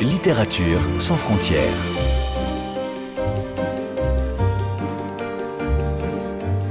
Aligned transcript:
Littérature 0.00 0.80
sans 0.98 1.16
frontières. 1.16 1.62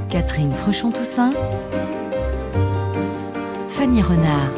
Catherine 0.10 0.52
Fruchon-Toussaint. 0.52 1.32
Fanny 3.70 4.02
Renard. 4.02 4.52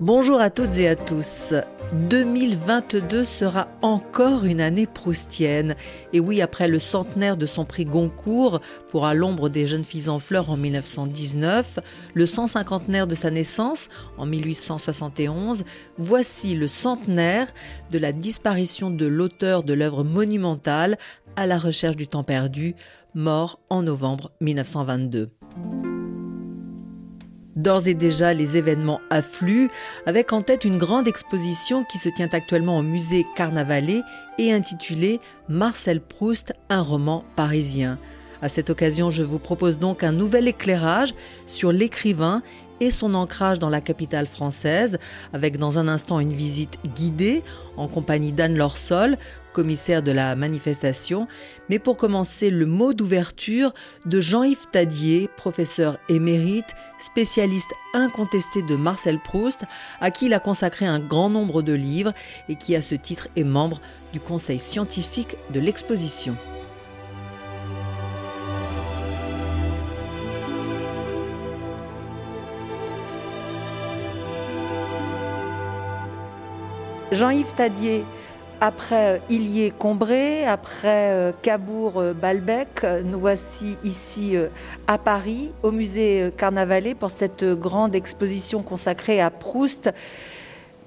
Bonjour 0.00 0.40
à 0.40 0.50
toutes 0.50 0.78
et 0.78 0.88
à 0.88 0.96
tous. 0.96 1.54
2022 1.92 3.22
sera 3.24 3.68
encore 3.80 4.44
une 4.44 4.60
année 4.60 4.86
proustienne. 4.86 5.76
Et 6.12 6.20
oui, 6.20 6.42
après 6.42 6.68
le 6.68 6.78
centenaire 6.78 7.36
de 7.36 7.46
son 7.46 7.64
prix 7.64 7.84
Goncourt 7.84 8.60
pour 8.88 9.06
À 9.06 9.14
l'ombre 9.14 9.48
des 9.48 9.66
jeunes 9.66 9.84
filles 9.84 10.08
en 10.08 10.18
fleurs 10.18 10.50
en 10.50 10.56
1919, 10.56 11.78
le 12.14 12.26
150 12.26 12.90
de 13.06 13.14
sa 13.14 13.30
naissance 13.30 13.88
en 14.18 14.26
1871, 14.26 15.64
voici 15.98 16.54
le 16.54 16.68
centenaire 16.68 17.52
de 17.90 17.98
la 17.98 18.12
disparition 18.12 18.90
de 18.90 19.06
l'auteur 19.06 19.62
de 19.62 19.72
l'œuvre 19.72 20.02
monumentale 20.02 20.98
À 21.36 21.46
la 21.46 21.58
recherche 21.58 21.96
du 21.96 22.08
temps 22.08 22.24
perdu, 22.24 22.74
mort 23.14 23.60
en 23.70 23.82
novembre 23.82 24.32
1922. 24.40 25.30
D'ores 27.56 27.88
et 27.88 27.94
déjà, 27.94 28.34
les 28.34 28.58
événements 28.58 29.00
affluent, 29.08 29.70
avec 30.04 30.34
en 30.34 30.42
tête 30.42 30.66
une 30.66 30.76
grande 30.76 31.08
exposition 31.08 31.84
qui 31.84 31.96
se 31.96 32.10
tient 32.10 32.28
actuellement 32.32 32.78
au 32.78 32.82
musée 32.82 33.24
Carnavalet 33.34 34.02
et 34.36 34.52
intitulée 34.52 35.20
Marcel 35.48 36.02
Proust, 36.02 36.52
un 36.68 36.82
roman 36.82 37.24
parisien. 37.34 37.98
À 38.42 38.48
cette 38.48 38.68
occasion, 38.68 39.08
je 39.08 39.22
vous 39.22 39.38
propose 39.38 39.78
donc 39.78 40.04
un 40.04 40.12
nouvel 40.12 40.46
éclairage 40.46 41.14
sur 41.46 41.72
l'écrivain 41.72 42.42
et 42.80 42.90
son 42.90 43.14
ancrage 43.14 43.58
dans 43.58 43.68
la 43.68 43.80
capitale 43.80 44.26
française, 44.26 44.98
avec 45.32 45.58
dans 45.58 45.78
un 45.78 45.88
instant 45.88 46.20
une 46.20 46.32
visite 46.32 46.78
guidée 46.94 47.42
en 47.76 47.88
compagnie 47.88 48.32
d'Anne 48.32 48.56
Lorsol, 48.56 49.16
commissaire 49.52 50.02
de 50.02 50.12
la 50.12 50.36
manifestation. 50.36 51.26
Mais 51.70 51.78
pour 51.78 51.96
commencer, 51.96 52.50
le 52.50 52.66
mot 52.66 52.92
d'ouverture 52.92 53.72
de 54.04 54.20
Jean-Yves 54.20 54.66
Tadier, 54.70 55.30
professeur 55.36 55.98
émérite, 56.08 56.74
spécialiste 56.98 57.70
incontesté 57.94 58.60
de 58.62 58.76
Marcel 58.76 59.18
Proust, 59.18 59.64
à 60.00 60.10
qui 60.10 60.26
il 60.26 60.34
a 60.34 60.40
consacré 60.40 60.86
un 60.86 60.98
grand 60.98 61.30
nombre 61.30 61.62
de 61.62 61.72
livres 61.72 62.12
et 62.48 62.56
qui 62.56 62.76
à 62.76 62.82
ce 62.82 62.94
titre 62.94 63.28
est 63.36 63.44
membre 63.44 63.80
du 64.12 64.20
conseil 64.20 64.58
scientifique 64.58 65.36
de 65.52 65.60
l'exposition. 65.60 66.36
Jean-Yves 77.12 77.54
Tadier, 77.54 78.04
après 78.60 79.22
Illier 79.30 79.70
Combré, 79.70 80.44
après 80.44 81.12
euh, 81.12 81.32
Cabourg 81.40 82.00
euh, 82.00 82.14
Balbec, 82.14 82.84
nous 83.04 83.20
voici 83.20 83.76
ici 83.84 84.36
euh, 84.36 84.48
à 84.88 84.98
Paris, 84.98 85.52
au 85.62 85.70
musée 85.70 86.32
Carnavalet, 86.36 86.96
pour 86.96 87.12
cette 87.12 87.44
grande 87.44 87.94
exposition 87.94 88.64
consacrée 88.64 89.20
à 89.20 89.30
Proust. 89.30 89.92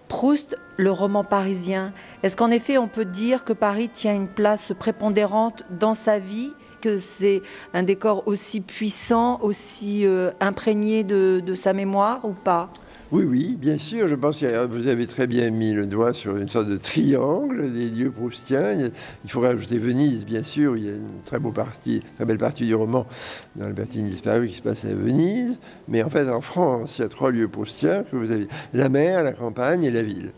Proust, 0.10 0.58
le 0.76 0.92
roman 0.92 1.24
parisien. 1.24 1.94
Est-ce 2.22 2.36
qu'en 2.36 2.52
effet 2.52 2.78
on 2.78 2.90
peut 2.90 3.06
dire 3.06 3.46
que 3.46 3.54
Paris 3.54 3.88
tient 3.88 4.14
une 4.14 4.28
place 4.28 4.74
prépondérante 4.78 5.64
dans 5.70 5.94
sa 5.94 6.20
vie 6.20 6.52
que 6.82 6.98
c'est 6.98 7.42
un 7.74 7.84
décor 7.84 8.24
aussi 8.26 8.60
puissant, 8.60 9.40
aussi 9.42 10.06
imprégné 10.40 11.04
de 11.04 11.54
sa 11.54 11.74
mémoire 11.74 12.26
ou 12.26 12.34
pas? 12.34 12.72
Oui, 13.12 13.24
oui, 13.24 13.58
bien 13.60 13.80
sûr. 13.80 14.08
Je 14.08 14.14
pense 14.14 14.40
que 14.40 14.68
vous 14.68 14.88
avez 14.88 15.08
très 15.08 15.26
bien 15.26 15.50
mis 15.50 15.74
le 15.74 15.88
doigt 15.88 16.14
sur 16.14 16.38
une 16.38 16.48
sorte 16.48 16.70
de 16.70 16.78
triangle 16.78 17.74
des 17.74 17.90
lieux 17.90 18.12
proustiens. 18.12 18.92
Il 19.26 19.32
faut 19.32 19.42
rajouter 19.42 19.80
Venise, 19.80 20.26
bien 20.26 20.44
sûr. 20.44 20.78
Il 20.78 20.86
y 20.86 20.90
a 20.90 20.92
une 20.92 21.22
très, 21.26 21.40
beau 21.40 21.52
partie, 21.52 22.04
très 22.16 22.26
belle 22.26 22.38
partie 22.38 22.68
du 22.68 22.76
roman 22.76 23.08
dans 23.56 23.68
le 23.68 23.74
Bertine 23.74 24.08
disparu 24.08 24.48
qui 24.48 24.56
se 24.56 24.62
passe 24.62 24.86
à 24.86 24.94
Venise. 24.94 25.60
Mais 25.88 26.04
en 26.04 26.10
fait, 26.12 26.30
en 26.30 26.42
France, 26.42 27.00
il 27.00 27.02
y 27.02 27.06
a 27.06 27.10
trois 27.10 27.32
lieux 27.32 27.48
proustiens 27.48 28.04
que 28.04 28.16
vous 28.16 28.32
avez 28.32 28.48
la 28.76 28.90
mer, 28.90 29.24
la 29.24 29.34
campagne 29.34 29.84
et 29.84 29.92
la 29.92 30.04
ville. 30.04 30.32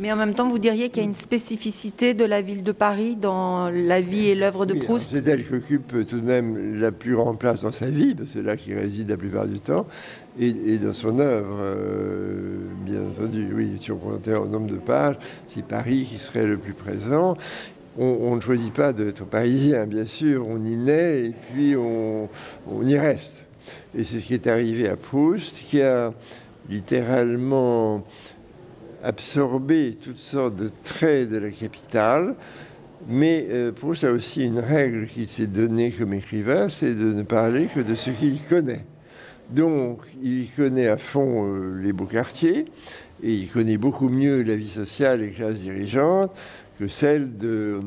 Mais 0.00 0.10
en 0.10 0.16
même 0.16 0.34
temps, 0.34 0.48
vous 0.48 0.58
diriez 0.58 0.88
qu'il 0.88 1.02
y 1.04 1.06
a 1.06 1.08
une 1.08 1.14
spécificité 1.14 2.14
de 2.14 2.24
la 2.24 2.42
ville 2.42 2.64
de 2.64 2.72
Paris 2.72 3.14
dans 3.14 3.70
la 3.70 4.00
vie 4.00 4.26
et 4.26 4.34
l'œuvre 4.34 4.66
de 4.66 4.74
Proust 4.74 5.12
C'est 5.12 5.26
elle 5.28 5.46
qui 5.46 5.54
occupe 5.54 6.04
tout 6.06 6.18
de 6.18 6.26
même 6.26 6.80
la 6.80 6.90
plus 6.90 7.14
grande 7.14 7.38
place 7.38 7.60
dans 7.60 7.70
sa 7.70 7.86
vie, 7.86 8.16
c'est 8.26 8.42
là 8.42 8.56
qu'il 8.56 8.74
réside 8.74 9.08
la 9.08 9.16
plupart 9.16 9.46
du 9.46 9.60
temps, 9.60 9.86
et, 10.38 10.78
dans 10.78 10.92
son 10.92 11.18
œuvre, 11.18 11.58
euh, 11.60 12.56
bien 12.84 13.02
entendu. 13.02 13.48
Oui, 13.54 13.76
si 13.78 13.92
on 13.92 13.96
comptait 13.96 14.34
en 14.34 14.46
nombre 14.46 14.66
de 14.66 14.76
pages, 14.76 15.16
c'est 15.46 15.64
Paris 15.64 16.06
qui 16.10 16.18
serait 16.18 16.46
le 16.46 16.56
plus 16.56 16.72
présent. 16.72 17.36
On, 17.96 18.34
ne 18.34 18.40
choisit 18.40 18.72
pas 18.72 18.92
d'être 18.92 19.24
parisien, 19.24 19.86
bien 19.86 20.04
sûr, 20.04 20.48
on 20.48 20.64
y 20.64 20.76
naît 20.76 21.26
et 21.26 21.30
puis 21.30 21.76
on, 21.76 22.28
y 22.82 22.98
reste. 22.98 23.46
Et 23.96 24.02
c'est 24.02 24.18
ce 24.18 24.26
qui 24.26 24.34
est 24.34 24.48
arrivé 24.48 24.88
à 24.88 24.96
Proust, 24.96 25.60
qui 25.60 25.80
a 25.80 26.12
littéralement 26.68 28.04
absorber 29.04 29.96
toutes 30.02 30.18
sortes 30.18 30.56
de 30.56 30.70
traits 30.82 31.28
de 31.28 31.36
la 31.36 31.50
capitale. 31.50 32.34
Mais 33.06 33.46
euh, 33.50 33.70
Proust 33.70 34.02
a 34.02 34.10
aussi 34.10 34.44
une 34.44 34.58
règle 34.58 35.06
qu'il 35.06 35.28
s'est 35.28 35.46
donnée 35.46 35.92
comme 35.92 36.14
écrivain, 36.14 36.68
c'est 36.68 36.96
de 36.96 37.12
ne 37.12 37.22
parler 37.22 37.66
que 37.66 37.78
de 37.78 37.94
ce 37.94 38.10
qu'il 38.10 38.40
connaît. 38.48 38.84
Donc, 39.50 40.00
il 40.22 40.48
connaît 40.56 40.88
à 40.88 40.96
fond 40.96 41.46
euh, 41.46 41.80
les 41.82 41.92
beaux 41.92 42.06
quartiers, 42.06 42.64
et 43.22 43.32
il 43.32 43.48
connaît 43.48 43.76
beaucoup 43.76 44.08
mieux 44.08 44.42
la 44.42 44.56
vie 44.56 44.68
sociale 44.68 45.22
et 45.22 45.30
classes 45.30 45.60
dirigeantes 45.60 46.32
que 46.78 46.88
celle 46.88 47.36
de, 47.36 47.80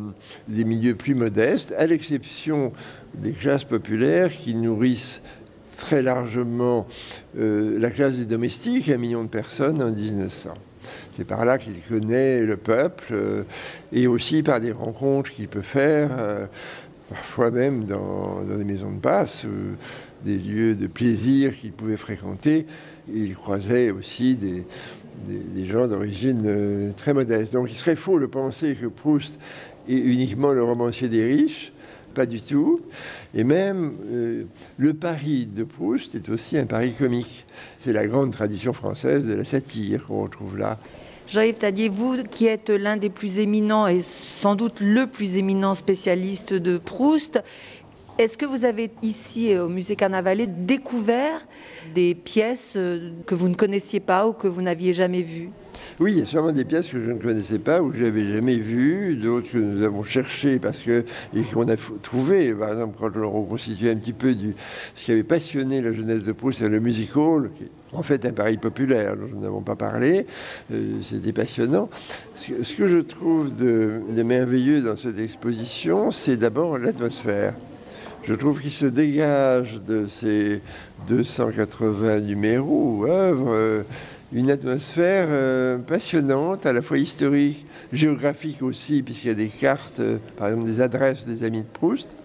des 0.47 0.63
milieux 0.63 0.95
plus 0.95 1.15
modestes, 1.15 1.73
à 1.77 1.85
l'exception 1.85 2.71
des 3.15 3.31
classes 3.31 3.65
populaires 3.65 4.31
qui 4.31 4.55
nourrissent 4.55 5.21
très 5.77 6.01
largement 6.01 6.87
euh, 7.37 7.79
la 7.79 7.89
classe 7.89 8.17
des 8.17 8.25
domestiques, 8.25 8.89
un 8.89 8.97
million 8.97 9.23
de 9.23 9.29
personnes 9.29 9.81
en 9.81 9.91
1900. 9.91 10.53
C'est 11.15 11.25
par 11.25 11.45
là 11.45 11.57
qu'il 11.57 11.79
connaît 11.81 12.43
le 12.43 12.57
peuple 12.57 13.05
euh, 13.11 13.43
et 13.91 14.07
aussi 14.07 14.43
par 14.43 14.59
des 14.59 14.71
rencontres 14.71 15.31
qu'il 15.31 15.47
peut 15.47 15.61
faire, 15.61 16.09
euh, 16.17 16.45
parfois 17.09 17.51
même 17.51 17.85
dans, 17.85 18.41
des 18.41 18.63
maisons 18.63 18.91
de 18.91 18.99
passe, 18.99 19.45
des 20.23 20.37
lieux 20.37 20.75
de 20.75 20.87
plaisir 20.87 21.55
qu'il 21.55 21.71
pouvait 21.71 21.97
fréquenter. 21.97 22.65
il 23.13 23.33
croisait 23.35 23.91
aussi 23.91 24.35
des, 24.35 24.65
gens 25.65 25.87
d'origine 25.87 26.43
euh, 26.45 26.91
très 26.95 27.13
modeste. 27.13 27.53
Donc 27.53 27.69
il 27.71 27.75
serait 27.75 27.95
faux 27.95 28.19
de 28.19 28.25
penser 28.25 28.75
que 28.75 28.87
Proust 28.87 29.39
est 29.89 29.97
uniquement 29.97 30.53
le 30.53 30.63
romancier 30.63 31.09
des 31.09 31.25
riches. 31.25 31.71
Pas 32.13 32.25
du 32.25 32.41
tout. 32.41 32.81
Et 33.35 33.43
même 33.43 33.93
le 34.77 34.93
Paris 34.95 35.45
de 35.45 35.63
Proust 35.63 36.15
est 36.15 36.29
aussi 36.29 36.57
un 36.57 36.65
Paris 36.65 36.93
comique. 36.97 37.45
C'est 37.77 37.93
la 37.93 38.07
grande 38.07 38.31
tradition 38.31 38.73
française 38.73 39.27
de 39.27 39.35
la 39.35 39.45
satire 39.45 40.07
qu'on 40.07 40.23
retrouve 40.23 40.57
là. 40.57 40.79
Jean-Yves 41.27 41.57
Tadier, 41.57 41.89
vous 41.89 42.23
qui 42.23 42.45
êtes 42.45 42.69
l'un 42.69 42.95
des 42.95 43.09
plus 43.09 43.37
éminents 43.37 43.85
et 43.85 43.99
sans 44.01 44.55
doute 44.55 44.79
le 44.79 45.07
plus 45.07 45.35
éminent 45.35 45.75
spécialiste 45.75 46.53
de 46.53 46.77
Proust, 46.77 47.43
est-ce 48.17 48.37
que 48.37 48.45
vous 48.45 48.65
avez 48.65 48.89
ici 49.03 49.55
au 49.57 49.69
musée 49.69 49.95
Carnavalet 49.95 50.47
découvert 50.47 51.47
des 51.93 52.15
pièces 52.15 52.73
euh, 52.75 53.11
que 53.25 53.35
vous 53.35 53.47
ne 53.47 53.55
connaissiez 53.55 53.99
pas 53.99 54.27
ou 54.27 54.33
que 54.33 54.47
vous 54.47 54.61
n'aviez 54.61 54.93
jamais 54.93 55.21
vues? 55.21 55.49
Oui, 55.99 56.13
il 56.13 56.19
y 56.19 56.21
a 56.21 56.25
sûrement 56.25 56.51
des 56.51 56.65
pièces 56.65 56.89
que 56.89 57.03
je 57.03 57.11
ne 57.11 57.19
connaissais 57.19 57.59
pas 57.59 57.81
ou 57.81 57.91
que 57.91 57.97
je 57.97 58.03
n'avais 58.05 58.33
jamais 58.33 58.57
vues, 58.57 59.15
d'autres 59.15 59.51
que 59.51 59.57
nous 59.57 59.83
avons 59.83 60.03
cherchées 60.03 60.59
parce 60.59 60.81
que, 60.81 61.05
et 61.35 61.43
qu'on 61.43 61.67
a 61.69 61.75
trouvé. 61.75 62.53
Par 62.53 62.71
exemple, 62.71 62.97
quand 62.99 63.15
on 63.17 63.43
reconstituait 63.43 63.91
un 63.91 63.95
petit 63.95 64.13
peu 64.13 64.35
ce 64.95 65.03
qui 65.03 65.11
avait 65.11 65.23
passionné 65.23 65.81
la 65.81 65.93
jeunesse 65.93 66.23
de 66.23 66.31
Proust, 66.31 66.59
c'est 66.59 66.69
le 66.69 66.79
music 66.79 67.15
hall, 67.15 67.51
qui 67.57 67.65
est 67.65 67.69
en 67.93 68.03
fait 68.03 68.25
un 68.25 68.31
pari 68.31 68.57
populaire, 68.57 69.15
dont 69.15 69.27
nous 69.31 69.41
n'avons 69.41 69.61
pas 69.61 69.75
parlé. 69.75 70.25
Euh, 70.71 70.99
c'était 71.03 71.33
passionnant. 71.33 71.89
Ce, 72.35 72.51
que 72.51 72.87
je 72.87 72.97
trouve 72.97 73.55
de 73.55 74.23
merveilleux 74.23 74.81
dans 74.81 74.97
cette 74.97 75.19
exposition, 75.19 76.11
c'est 76.11 76.37
d'abord 76.37 76.77
l'atmosphère 76.77 77.53
je 78.27 78.33
trouve 78.33 78.59
qu'il 78.59 78.71
se 78.71 78.85
dégage 78.85 79.81
de 79.87 80.05
ces 80.05 80.61
280 81.07 82.19
numéros 82.19 82.97
ou 82.97 83.05
œuvres 83.05 83.53
euh, 83.53 83.83
une 84.33 84.51
atmosphère 84.51 85.27
euh, 85.29 85.77
passionnante, 85.77 86.65
à 86.65 86.73
la 86.73 86.81
fois 86.81 86.97
historique, 86.97 87.65
géographique 87.93 88.61
aussi, 88.61 89.01
puisqu'il 89.01 89.27
y 89.29 89.31
a 89.31 89.33
des 89.33 89.47
cartes, 89.47 90.01
euh, 90.01 90.17
par 90.35 90.49
exemple 90.49 90.67
des 90.67 90.81
adresses 90.81 91.25
des 91.25 91.45
amis 91.45 91.61
de 91.61 91.67
Proust, 91.71 92.17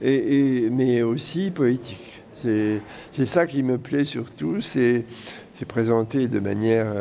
et, 0.00 0.68
mais 0.70 1.02
aussi 1.02 1.50
poétique. 1.50 2.22
C'est 2.34 3.26
ça 3.26 3.46
qui 3.46 3.62
me 3.62 3.78
plaît 3.78 4.06
surtout, 4.06 4.60
c'est 4.62 5.04
présenter 5.68 6.26
de 6.26 6.40
manière 6.40 6.92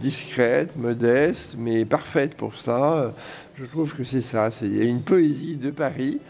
discrète, 0.00 0.76
modeste, 0.76 1.56
mais 1.58 1.84
parfaite 1.84 2.36
pour 2.36 2.54
ça. 2.54 3.12
Je 3.58 3.64
trouve 3.64 3.92
que 3.94 4.04
c'est 4.04 4.20
ça. 4.20 4.50
Il 4.62 4.76
y 4.76 4.80
a 4.80 4.84
une 4.84 5.02
poésie 5.02 5.56
de 5.56 5.70
Paris 5.70 6.20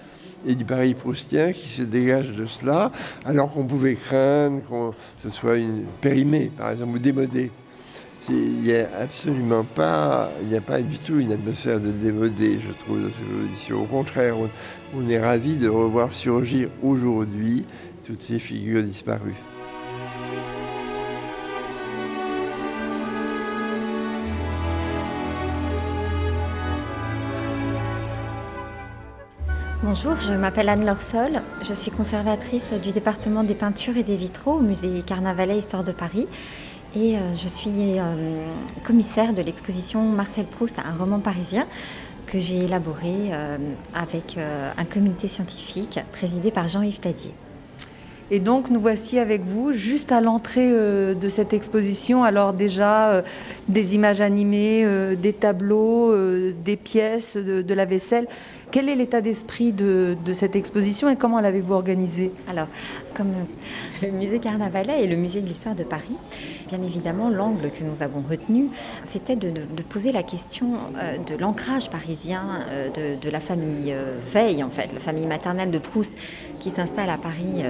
et 0.46 0.54
du 0.54 0.64
Paris 0.64 0.94
proustien 0.94 1.52
qui 1.52 1.68
se 1.68 1.82
dégage 1.82 2.30
de 2.30 2.46
cela, 2.46 2.92
alors 3.24 3.52
qu'on 3.52 3.64
pouvait 3.64 3.94
craindre 3.94 4.94
que 5.16 5.28
ce 5.28 5.30
soit 5.30 5.58
une, 5.58 5.84
périmé, 6.00 6.50
par 6.56 6.70
exemple, 6.70 6.96
ou 6.96 6.98
démodé. 6.98 7.50
Il 8.28 8.62
n'y 8.62 8.74
a 8.74 8.88
absolument 9.00 9.64
pas, 9.64 10.30
il 10.42 10.48
n'y 10.48 10.56
a 10.56 10.60
pas 10.60 10.82
du 10.82 10.98
tout 10.98 11.18
une 11.18 11.32
atmosphère 11.32 11.80
de 11.80 11.90
démodé, 11.90 12.58
je 12.60 12.72
trouve, 12.84 13.02
dans 13.02 13.08
cette 13.08 13.44
audition. 13.44 13.82
Au 13.82 13.86
contraire, 13.86 14.34
on 14.96 15.08
est 15.08 15.20
ravi 15.20 15.56
de 15.56 15.68
revoir 15.68 16.12
surgir 16.12 16.68
aujourd'hui 16.82 17.64
toutes 18.04 18.22
ces 18.22 18.40
figures 18.40 18.82
disparues. 18.82 19.34
Bonjour, 29.96 30.20
je 30.20 30.34
m'appelle 30.34 30.68
Anne 30.68 30.84
Lorsol, 30.84 31.40
je 31.66 31.72
suis 31.72 31.90
conservatrice 31.90 32.74
du 32.74 32.92
département 32.92 33.44
des 33.44 33.54
peintures 33.54 33.96
et 33.96 34.02
des 34.02 34.16
vitraux 34.16 34.52
au 34.52 34.60
musée 34.60 35.02
Carnavalet 35.06 35.56
Histoire 35.56 35.84
de 35.84 35.92
Paris 35.92 36.26
et 36.94 37.16
euh, 37.16 37.34
je 37.34 37.48
suis 37.48 37.98
euh, 37.98 38.46
commissaire 38.84 39.32
de 39.32 39.40
l'exposition 39.40 40.02
Marcel 40.02 40.44
Proust, 40.44 40.78
un 40.78 40.94
roman 40.98 41.18
parisien 41.20 41.66
que 42.26 42.38
j'ai 42.38 42.64
élaboré 42.64 43.14
euh, 43.30 43.56
avec 43.94 44.36
un 44.36 44.84
comité 44.84 45.28
scientifique 45.28 45.98
présidé 46.12 46.50
par 46.50 46.68
Jean-Yves 46.68 47.00
Tadier. 47.00 47.32
Et 48.30 48.40
donc 48.40 48.70
nous 48.70 48.80
voici 48.80 49.18
avec 49.18 49.42
vous 49.42 49.72
juste 49.72 50.10
à 50.10 50.20
l'entrée 50.20 50.70
de 50.70 51.28
cette 51.28 51.52
exposition. 51.52 52.24
Alors 52.24 52.52
déjà 52.52 53.22
des 53.68 53.94
images 53.94 54.20
animées, 54.20 54.84
des 55.16 55.32
tableaux, 55.32 56.14
des 56.52 56.76
pièces, 56.76 57.36
de, 57.36 57.74
la 57.74 57.84
vaisselle. 57.84 58.26
Quel 58.72 58.88
est 58.88 58.96
l'état 58.96 59.20
d'esprit 59.20 59.72
de, 59.72 60.16
cette 60.32 60.56
exposition 60.56 61.08
et 61.08 61.16
comment 61.16 61.40
l'avez-vous 61.40 61.72
organisée? 61.72 62.32
Alors, 62.48 62.66
comme 63.14 63.32
le 64.02 64.10
musée 64.10 64.40
Carnavalet 64.40 65.04
et 65.04 65.06
le 65.06 65.16
musée 65.16 65.40
de 65.40 65.46
l'histoire 65.46 65.74
de 65.74 65.84
Paris, 65.84 66.16
bien 66.66 66.82
évidemment, 66.82 67.28
l'angle 67.28 67.70
que 67.70 67.84
nous 67.84 68.02
avons 68.02 68.22
retenu, 68.28 68.68
c'était 69.04 69.36
de, 69.36 69.52
poser 69.88 70.12
la 70.12 70.22
question 70.22 70.74
euh, 70.96 71.18
de 71.18 71.36
l'ancrage 71.36 71.90
parisien 71.90 72.64
euh, 72.70 73.16
de, 73.16 73.30
la 73.30 73.40
famille 73.40 73.92
euh, 73.92 74.18
Veille, 74.32 74.62
en 74.62 74.70
fait, 74.70 74.92
la 74.92 75.00
famille 75.00 75.26
maternelle 75.26 75.70
de 75.70 75.78
Proust, 75.78 76.12
qui 76.60 76.70
s'installe 76.70 77.10
à 77.10 77.18
Paris 77.18 77.62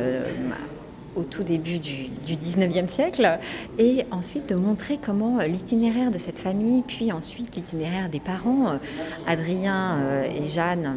au 1.15 1.23
tout 1.23 1.43
début 1.43 1.79
du, 1.79 2.09
du 2.27 2.35
19e 2.35 2.89
siècle, 2.89 3.39
et 3.79 4.05
ensuite 4.11 4.49
de 4.49 4.55
montrer 4.55 4.99
comment 5.03 5.39
l'itinéraire 5.39 6.11
de 6.11 6.19
cette 6.19 6.39
famille, 6.39 6.83
puis 6.87 7.11
ensuite 7.13 7.57
l'itinéraire 7.57 8.09
des 8.09 8.21
parents, 8.21 8.79
Adrien 9.27 9.99
et 10.25 10.47
Jeanne, 10.47 10.95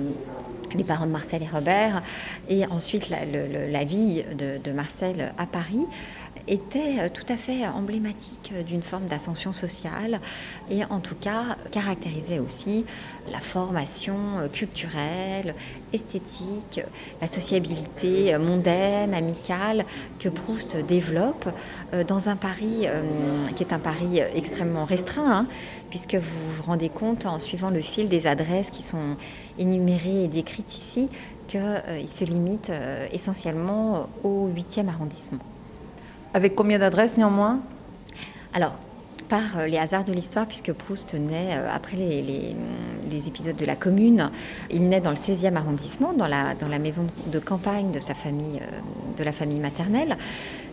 les 0.76 0.84
parents 0.84 1.06
de 1.06 1.12
Marcel 1.12 1.44
et 1.44 1.48
Robert, 1.48 2.04
et 2.48 2.66
ensuite 2.66 3.10
la, 3.10 3.84
vie 3.84 4.24
de, 4.38 4.72
Marcel 4.72 5.34
à 5.38 5.46
Paris, 5.46 5.86
était 6.48 7.00
euh, 7.00 7.10
tout 7.14 7.26
à 7.30 7.38
fait 7.38 7.66
emblématique 7.68 8.54
d'une 8.66 8.82
forme 8.82 9.08
d'ascension 9.08 9.54
sociale 9.54 10.20
et 10.70 10.84
en 10.86 11.00
tout 11.00 11.16
cas 11.16 11.58
caractérisait 11.72 12.40
aussi 12.40 12.86
la 13.32 13.40
formation 13.40 14.16
euh, 14.38 14.48
culturelle, 14.48 15.56
esthétique, 15.94 16.82
la 17.22 17.28
sociabilité 17.28 18.34
euh, 18.34 18.40
mondaine, 18.40 19.14
amicale 19.14 19.86
que 20.20 20.30
Proust 20.30 20.78
développe 20.78 21.50
dans 22.08 22.30
un 22.30 22.36
Paris 22.36 22.88
qui 23.56 23.64
est 23.64 23.74
un 23.74 23.80
Paris 23.80 24.20
extrêmement 24.36 24.86
restreint, 24.86 25.40
hein, 25.40 25.46
puisque 25.90 26.16
vous 26.16 26.52
vous 26.52 26.64
rendez 26.64 26.90
compte 26.90 27.26
en 27.26 27.40
suivant 27.40 27.70
le 27.70 27.82
fil 27.82 28.10
des 28.10 28.28
adresses 28.28 28.70
qui 28.70 28.84
sont 28.84 29.18
énumérées 29.58 30.26
et 30.26 30.28
décrites 30.28 30.74
ici 30.74 31.10
qu'il 31.48 32.08
se 32.14 32.24
limite 32.24 32.72
essentiellement 33.12 34.10
au 34.24 34.50
8e 34.50 34.88
arrondissement. 34.88 35.40
Avec 36.34 36.56
combien 36.56 36.78
d'adresses 36.78 37.18
néanmoins? 37.18 37.60
Alors, 38.54 38.78
par 39.30 39.60
euh, 39.60 39.68
les 39.68 39.78
hasards 39.78 40.04
de 40.04 40.14
l'histoire, 40.14 40.48
puisque 40.48 40.74
Proust 40.74 41.14
naît 41.14 41.58
euh, 41.58 41.70
après 41.74 41.98
les, 41.98 43.28
épisodes 43.28 43.56
de 43.56 43.66
la 43.66 43.76
Commune. 43.76 44.32
Il 44.72 44.88
naît 44.90 45.02
dans 45.02 45.10
le 45.10 45.16
16e 45.16 45.56
arrondissement, 45.56 46.14
dans 46.14 46.28
la, 46.28 46.80
maison 46.80 47.08
de 47.28 47.40
campagne 47.40 47.92
de 47.92 48.00
sa 48.00 48.14
famille, 48.14 48.60
euh, 48.62 49.24
la 49.24 49.32
famille 49.32 49.60
maternelle. 49.60 50.18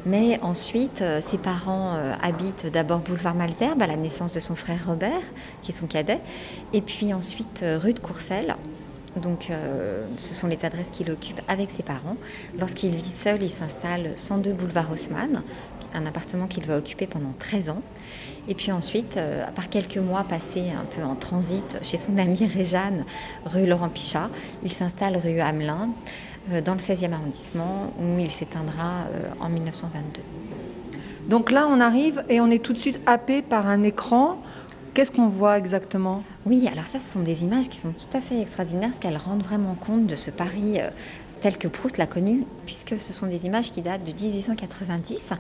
Mais 0.05 0.39
ensuite, 0.43 1.03
ses 1.21 1.39
parents 1.39 1.99
habitent 2.23 2.67
d'abord 2.67 3.01
boulevard 3.01 3.35
Malzerbe 3.35 3.83
à 3.83 3.89
la 3.89 3.97
naissance 3.97 4.33
de 4.33 4.39
son 4.39 4.55
frère 4.55 4.87
Robert, 4.87 5.21
qui 5.63 5.73
est 5.73 5.75
son 5.75 5.89
cadet, 5.89 6.21
et 6.73 6.81
puis 6.81 7.13
ensuite 7.13 7.65
rue 7.83 7.93
de 7.93 7.99
Courcelles, 7.99 8.55
donc, 9.17 9.51
ce 10.19 10.35
sont 10.35 10.47
les 10.47 10.65
adresses 10.65 10.91
qu'il 10.91 11.11
occupe 11.11 11.41
avec 11.49 11.71
ses 11.71 11.83
parents. 11.83 12.17
Lorsqu'il 12.59 12.95
vit 12.95 13.13
seul, 13.13 13.43
il 13.43 13.51
s'installe 13.51 14.13
102 14.15 14.53
boulevard 14.53 14.93
Haussmann, 14.93 15.43
un 15.95 16.07
appartement 16.07 16.47
qu'il 16.47 16.65
va 16.65 16.77
occuper 16.77 17.07
pendant 17.07 17.33
13 17.39 17.71
ans. 17.71 17.83
Et 18.49 18.55
puis 18.55 18.71
ensuite, 18.71 19.17
euh, 19.17 19.45
quelques 19.71 19.99
mois 19.99 20.25
passés 20.25 20.71
un 20.71 20.85
peu 20.85 21.03
en 21.03 21.15
transit 21.15 21.79
chez 21.83 21.97
son 21.97 22.17
amie 22.19 22.47
Réjeanne, 22.47 23.05
rue 23.45 23.67
Laurent 23.67 23.89
Pichat, 23.89 24.29
il 24.63 24.73
s'installe 24.73 25.17
rue 25.17 25.41
Hamelin, 25.41 25.91
euh, 26.53 26.61
dans 26.61 26.75
le 26.75 26.79
16e 26.79 27.13
arrondissement, 27.13 27.93
où 28.01 28.19
il 28.19 28.31
s'éteindra 28.31 29.07
euh, 29.13 29.31
en 29.41 29.49
1922. 29.49 30.21
Donc 31.29 31.51
là, 31.51 31.67
on 31.69 31.81
arrive 31.81 32.23
et 32.29 32.41
on 32.41 32.51
est 32.51 32.63
tout 32.63 32.73
de 32.73 32.79
suite 32.79 33.01
happé 33.07 33.43
par 33.43 33.67
un 33.67 33.83
écran. 33.83 34.41
Qu'est-ce 34.97 35.13
qu'on 35.13 35.29
voit 35.29 35.59
exactement? 35.59 36.25
Oui, 36.47 36.67
alors 36.73 36.87
ça, 36.87 36.99
ce 36.99 37.13
sont 37.13 37.21
des 37.21 37.43
images 37.43 37.69
qui 37.69 37.77
sont 37.77 37.93
tout 37.93 38.17
à 38.17 38.23
fait 38.23 38.41
extraordinaires, 38.41 38.89
parce 38.89 38.99
qu'elles 38.99 39.19
rendent 39.19 39.43
vraiment 39.43 39.75
compte 39.75 40.07
de 40.07 40.15
ce 40.15 40.31
Paris 40.31 40.81
tel 41.43 41.59
que 41.59 41.69
Proust 41.69 41.99
l'a 41.99 42.07
connu, 42.07 42.47
puisque 42.65 42.99
ce 42.99 43.13
sont 43.13 43.27
des 43.27 43.45
images 43.45 43.73
qui 43.73 43.83
datent 43.83 44.05
de 44.05 44.13
1890, 44.13 45.35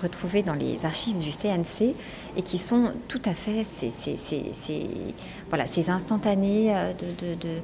retrouvées 0.00 0.44
dans 0.44 0.54
les 0.54 0.78
archives 0.84 1.18
du 1.18 1.32
CNC, 1.32 1.96
et 2.36 2.42
qui 2.42 2.58
sont 2.58 2.92
tout 3.08 3.20
à 3.24 3.34
fait 3.34 3.64
ces, 3.64 3.90
ces 3.90 5.90
instantanés 5.90 6.72
euh, 6.72 6.92
de, 6.94 7.58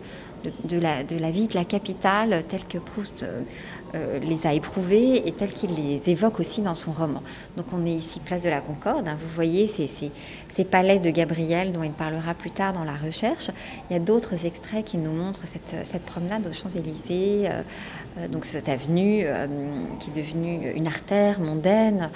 de, 0.64 0.78
la, 0.78 1.04
de, 1.04 1.16
la, 1.16 1.30
vie 1.30 1.48
de 1.48 1.54
la 1.54 1.64
capitale, 1.64 2.44
telle 2.48 2.64
que 2.64 2.78
Proust 2.78 3.22
euh, 3.22 3.42
euh, 3.94 4.18
les 4.18 4.46
a 4.46 4.52
éprouvés 4.52 5.26
et 5.26 5.32
tels 5.32 5.52
qu'il 5.52 5.74
les 5.74 6.00
évoque 6.06 6.40
aussi 6.40 6.60
dans 6.60 6.74
son 6.74 6.92
roman. 6.92 7.22
Donc 7.56 7.66
on 7.72 7.86
est 7.86 7.92
ici 7.92 8.20
place 8.20 8.42
de 8.42 8.50
la 8.50 8.60
Concorde, 8.60 9.08
hein. 9.08 9.18
vous 9.20 9.34
voyez 9.34 9.68
ces, 9.68 9.88
ces, 9.88 10.64
palais 10.64 10.98
de 10.98 11.10
Gabriel 11.10 11.72
dont 11.72 11.82
il 11.82 11.92
parlera 11.92 12.34
plus 12.34 12.50
tard 12.50 12.72
dans 12.72 12.84
la 12.84 12.96
recherche. 12.96 13.50
Il 13.88 13.94
y 13.94 13.96
a 13.96 14.00
d'autres 14.00 14.44
extraits 14.44 14.84
qui 14.84 14.98
nous 14.98 15.12
montrent 15.12 15.46
cette, 15.46 15.86
cette 15.86 16.04
promenade 16.04 16.46
aux 16.46 16.52
Champs-Élysées, 16.52 17.48
euh, 17.48 18.28
donc 18.28 18.44
cette 18.44 18.68
avenue 18.68 19.24
qui 20.00 20.10
est 20.10 20.22
devenue 20.22 20.72
une 20.74 20.88
artère 20.88 21.40
mondaine. 21.40 22.10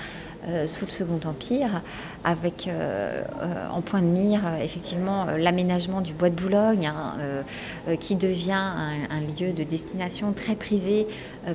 Euh, 0.49 0.67
sous 0.67 0.85
le 0.85 0.91
Second 0.91 1.21
Empire, 1.25 1.83
avec 2.25 2.67
euh, 2.67 3.23
euh, 3.41 3.69
en 3.71 3.81
point 3.81 4.01
de 4.03 4.07
mire 4.07 4.41
effectivement 4.61 5.27
l'aménagement 5.39 6.01
du 6.01 6.15
bois 6.15 6.31
de 6.31 6.35
Boulogne, 6.35 6.87
hein, 6.89 7.15
qui 8.01 8.17
devient 8.17 8.53
un, 8.53 9.21
lieu 9.39 9.53
de 9.53 9.63
destination 9.63 10.33
très 10.33 10.57
prisé 10.57 11.07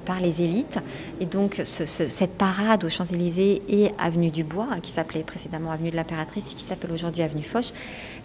par 0.05 0.21
les 0.21 0.41
élites. 0.41 0.79
Et 1.19 1.25
donc 1.25 1.61
cette 1.65 2.37
parade 2.37 2.85
aux 2.85 2.89
Champs-Élysées 2.89 3.61
et 3.67 3.91
avenue 3.99 4.29
du 4.29 4.45
Bois, 4.45 4.67
qui 4.81 4.91
s'appelait 4.91 5.23
précédemment 5.23 5.71
avenue 5.71 5.91
de 5.91 5.97
l'Impératrice 5.97 6.53
et 6.53 6.55
qui 6.55 6.63
s'appelle 6.63 6.93
aujourd'hui 6.93 7.23
avenue 7.23 7.43
Foch, 7.43 7.73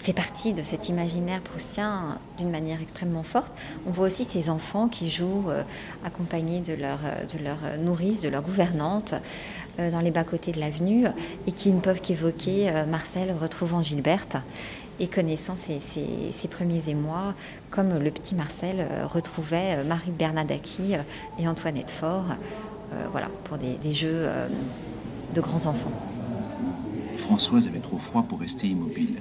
fait 0.03 0.13
partie 0.13 0.53
de 0.53 0.63
cet 0.63 0.89
imaginaire 0.89 1.41
proustien 1.41 2.19
d'une 2.39 2.51
manière 2.51 2.83
extrêmement 2.83 3.23
forte. 3.23 3.53
On 3.87 3.93
voit 3.93 4.09
aussi 4.09 4.25
ces 4.25 4.51
enfants 4.51 4.89
qui 4.89 5.11
jouent 5.11 5.51
accompagnés 6.05 6.61
de 6.61 6.75
leur, 6.75 6.99
de 6.99 7.45
leur 7.45 7.79
nourrice, 7.79 8.21
de 8.21 8.29
leur 8.29 8.43
gouvernante. 8.43 9.15
Euh, 9.79 9.91
dans 9.91 10.01
les 10.01 10.11
bas-côtés 10.11 10.53
de 10.53 10.61
l'avenue 10.61 11.07
et 11.47 11.53
qui 11.53 11.71
ne 11.71 11.81
peuvent 11.81 12.03
qu'évoquer 12.03 12.69
euh, 12.69 12.85
Marcel 12.85 13.35
retrouvant 13.41 13.81
Gilberte 13.81 14.37
et 15.01 15.07
connaissant 15.07 15.55
ses, 15.57 16.49
premiers 16.49 16.91
émois, 16.91 17.33
comme 17.71 17.99
le 17.99 18.11
petit 18.11 18.35
Marcel 18.35 18.81
euh, 18.81 19.07
retrouvait 19.07 19.83
Marie 19.85 20.11
Bernadaki 20.11 20.97
et 21.39 21.49
Antoinette 21.49 21.91
Faure, 21.91 22.37
voilà, 23.11 23.29
pour 23.45 23.57
des 23.57 23.95
jeux 23.95 24.29
de 25.35 25.41
grands 25.41 25.65
enfants. 25.65 25.91
Françoise 27.17 27.67
avait 27.67 27.79
trop 27.79 27.97
froid 27.97 28.23
pour 28.23 28.41
rester 28.41 28.67
immobile. 28.67 29.17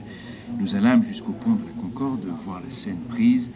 Nous 0.59 0.75
allâmes 0.75 1.03
jusqu'au 1.03 1.31
pont 1.31 1.55
de 1.55 1.65
la 1.65 1.81
Concorde 1.81 2.25
voir 2.45 2.61
la 2.61 2.69
scène 2.69 2.99
prise 3.09 3.51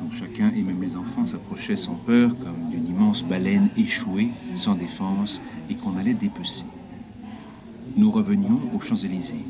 dont 0.00 0.10
chacun, 0.10 0.50
et 0.54 0.62
même 0.62 0.82
les 0.82 0.96
enfants, 0.96 1.26
s'approchaient 1.26 1.76
sans 1.76 1.94
peur, 1.94 2.36
comme 2.38 2.70
d'une 2.70 2.86
immense 2.86 3.24
baleine 3.24 3.68
échouée, 3.76 4.28
sans 4.54 4.74
défense, 4.74 5.40
et 5.68 5.74
qu'on 5.74 5.96
allait 5.96 6.14
dépecer. 6.14 6.64
Nous 7.96 8.10
revenions 8.10 8.60
aux 8.74 8.80
Champs-Élysées. 8.80 9.44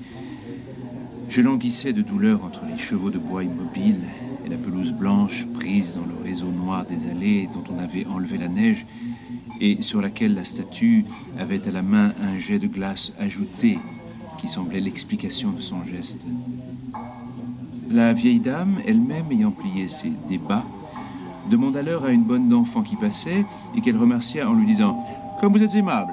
Je 1.28 1.42
languissais 1.42 1.92
de 1.92 2.00
douleur 2.00 2.44
entre 2.44 2.62
les 2.64 2.78
chevaux 2.78 3.10
de 3.10 3.18
bois 3.18 3.44
immobiles 3.44 4.00
et 4.46 4.48
la 4.48 4.56
pelouse 4.56 4.92
blanche 4.92 5.46
prise 5.52 5.94
dans 5.94 6.06
le 6.06 6.22
réseau 6.24 6.50
noir 6.50 6.86
des 6.86 7.06
allées 7.06 7.48
dont 7.52 7.64
on 7.70 7.78
avait 7.78 8.06
enlevé 8.06 8.38
la 8.38 8.48
neige 8.48 8.86
et 9.60 9.82
sur 9.82 10.00
laquelle 10.00 10.34
la 10.34 10.44
statue 10.44 11.04
avait 11.38 11.66
à 11.68 11.70
la 11.70 11.82
main 11.82 12.14
un 12.22 12.38
jet 12.38 12.58
de 12.58 12.66
glace 12.66 13.12
ajouté 13.18 13.78
qui 14.38 14.48
semblait 14.48 14.80
l'explication 14.80 15.50
de 15.50 15.60
son 15.60 15.84
geste. 15.84 16.24
La 17.90 18.12
vieille 18.12 18.38
dame, 18.40 18.80
elle-même 18.86 19.32
ayant 19.32 19.50
plié 19.50 19.88
ses 19.88 20.12
débats, 20.28 20.64
demanda 21.50 21.80
alors 21.80 22.04
à 22.04 22.10
une 22.10 22.22
bonne 22.22 22.48
d'enfant 22.48 22.82
qui 22.82 22.96
passait 22.96 23.46
et 23.74 23.80
qu'elle 23.80 23.96
remercia 23.96 24.48
en 24.48 24.52
lui 24.52 24.66
disant 24.66 24.98
Comme 25.40 25.54
vous 25.54 25.62
êtes 25.62 25.74
aimable. 25.74 26.12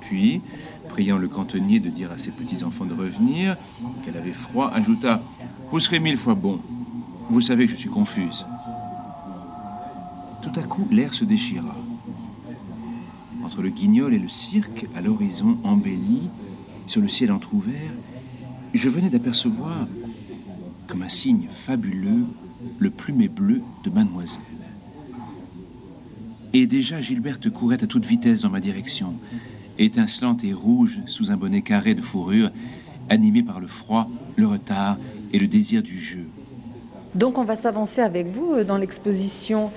Puis, 0.00 0.40
priant 0.88 1.18
le 1.18 1.26
cantonnier 1.26 1.80
de 1.80 1.88
dire 1.88 2.12
à 2.12 2.18
ses 2.18 2.30
petits-enfants 2.30 2.84
de 2.84 2.94
revenir, 2.94 3.56
qu'elle 4.04 4.16
avait 4.16 4.32
froid, 4.32 4.70
ajouta 4.72 5.20
Vous 5.72 5.80
serez 5.80 5.98
mille 5.98 6.16
fois 6.16 6.34
bon. 6.34 6.60
Vous 7.28 7.40
savez 7.40 7.66
que 7.66 7.72
je 7.72 7.76
suis 7.76 7.88
confuse. 7.88 8.46
Tout 10.42 10.60
à 10.60 10.62
coup, 10.62 10.86
l'air 10.92 11.12
se 11.12 11.24
déchira. 11.24 11.74
Entre 13.44 13.62
le 13.62 13.70
guignol 13.70 14.14
et 14.14 14.18
le 14.20 14.28
cirque, 14.28 14.86
à 14.94 15.00
l'horizon 15.00 15.58
embelli, 15.64 16.28
sur 16.86 17.00
le 17.00 17.08
ciel 17.08 17.32
entr'ouvert, 17.32 17.92
je 18.74 18.88
venais 18.88 19.08
d'apercevoir, 19.08 19.86
comme 20.94 21.02
un 21.02 21.08
signe 21.08 21.48
fabuleux, 21.50 22.24
le 22.78 22.88
plumet 22.88 23.26
bleu 23.26 23.62
de 23.82 23.90
mademoiselle. 23.90 24.40
Et 26.52 26.68
déjà 26.68 27.00
Gilberte 27.00 27.50
courait 27.50 27.82
à 27.82 27.88
toute 27.88 28.06
vitesse 28.06 28.42
dans 28.42 28.50
ma 28.50 28.60
direction, 28.60 29.14
étincelante 29.76 30.44
et 30.44 30.52
rouge 30.52 31.00
sous 31.06 31.32
un 31.32 31.36
bonnet 31.36 31.62
carré 31.62 31.96
de 31.96 32.00
fourrure, 32.00 32.52
animée 33.08 33.42
par 33.42 33.58
le 33.58 33.66
froid, 33.66 34.08
le 34.36 34.46
retard 34.46 34.96
et 35.32 35.40
le 35.40 35.48
désir 35.48 35.82
du 35.82 35.98
jeu. 35.98 36.26
Donc 37.16 37.38
on 37.38 37.44
va 37.44 37.56
s'avancer 37.56 38.00
avec 38.00 38.28
vous 38.28 38.52
euh, 38.52 38.62
dans 38.62 38.76
l'exposition. 38.76 39.72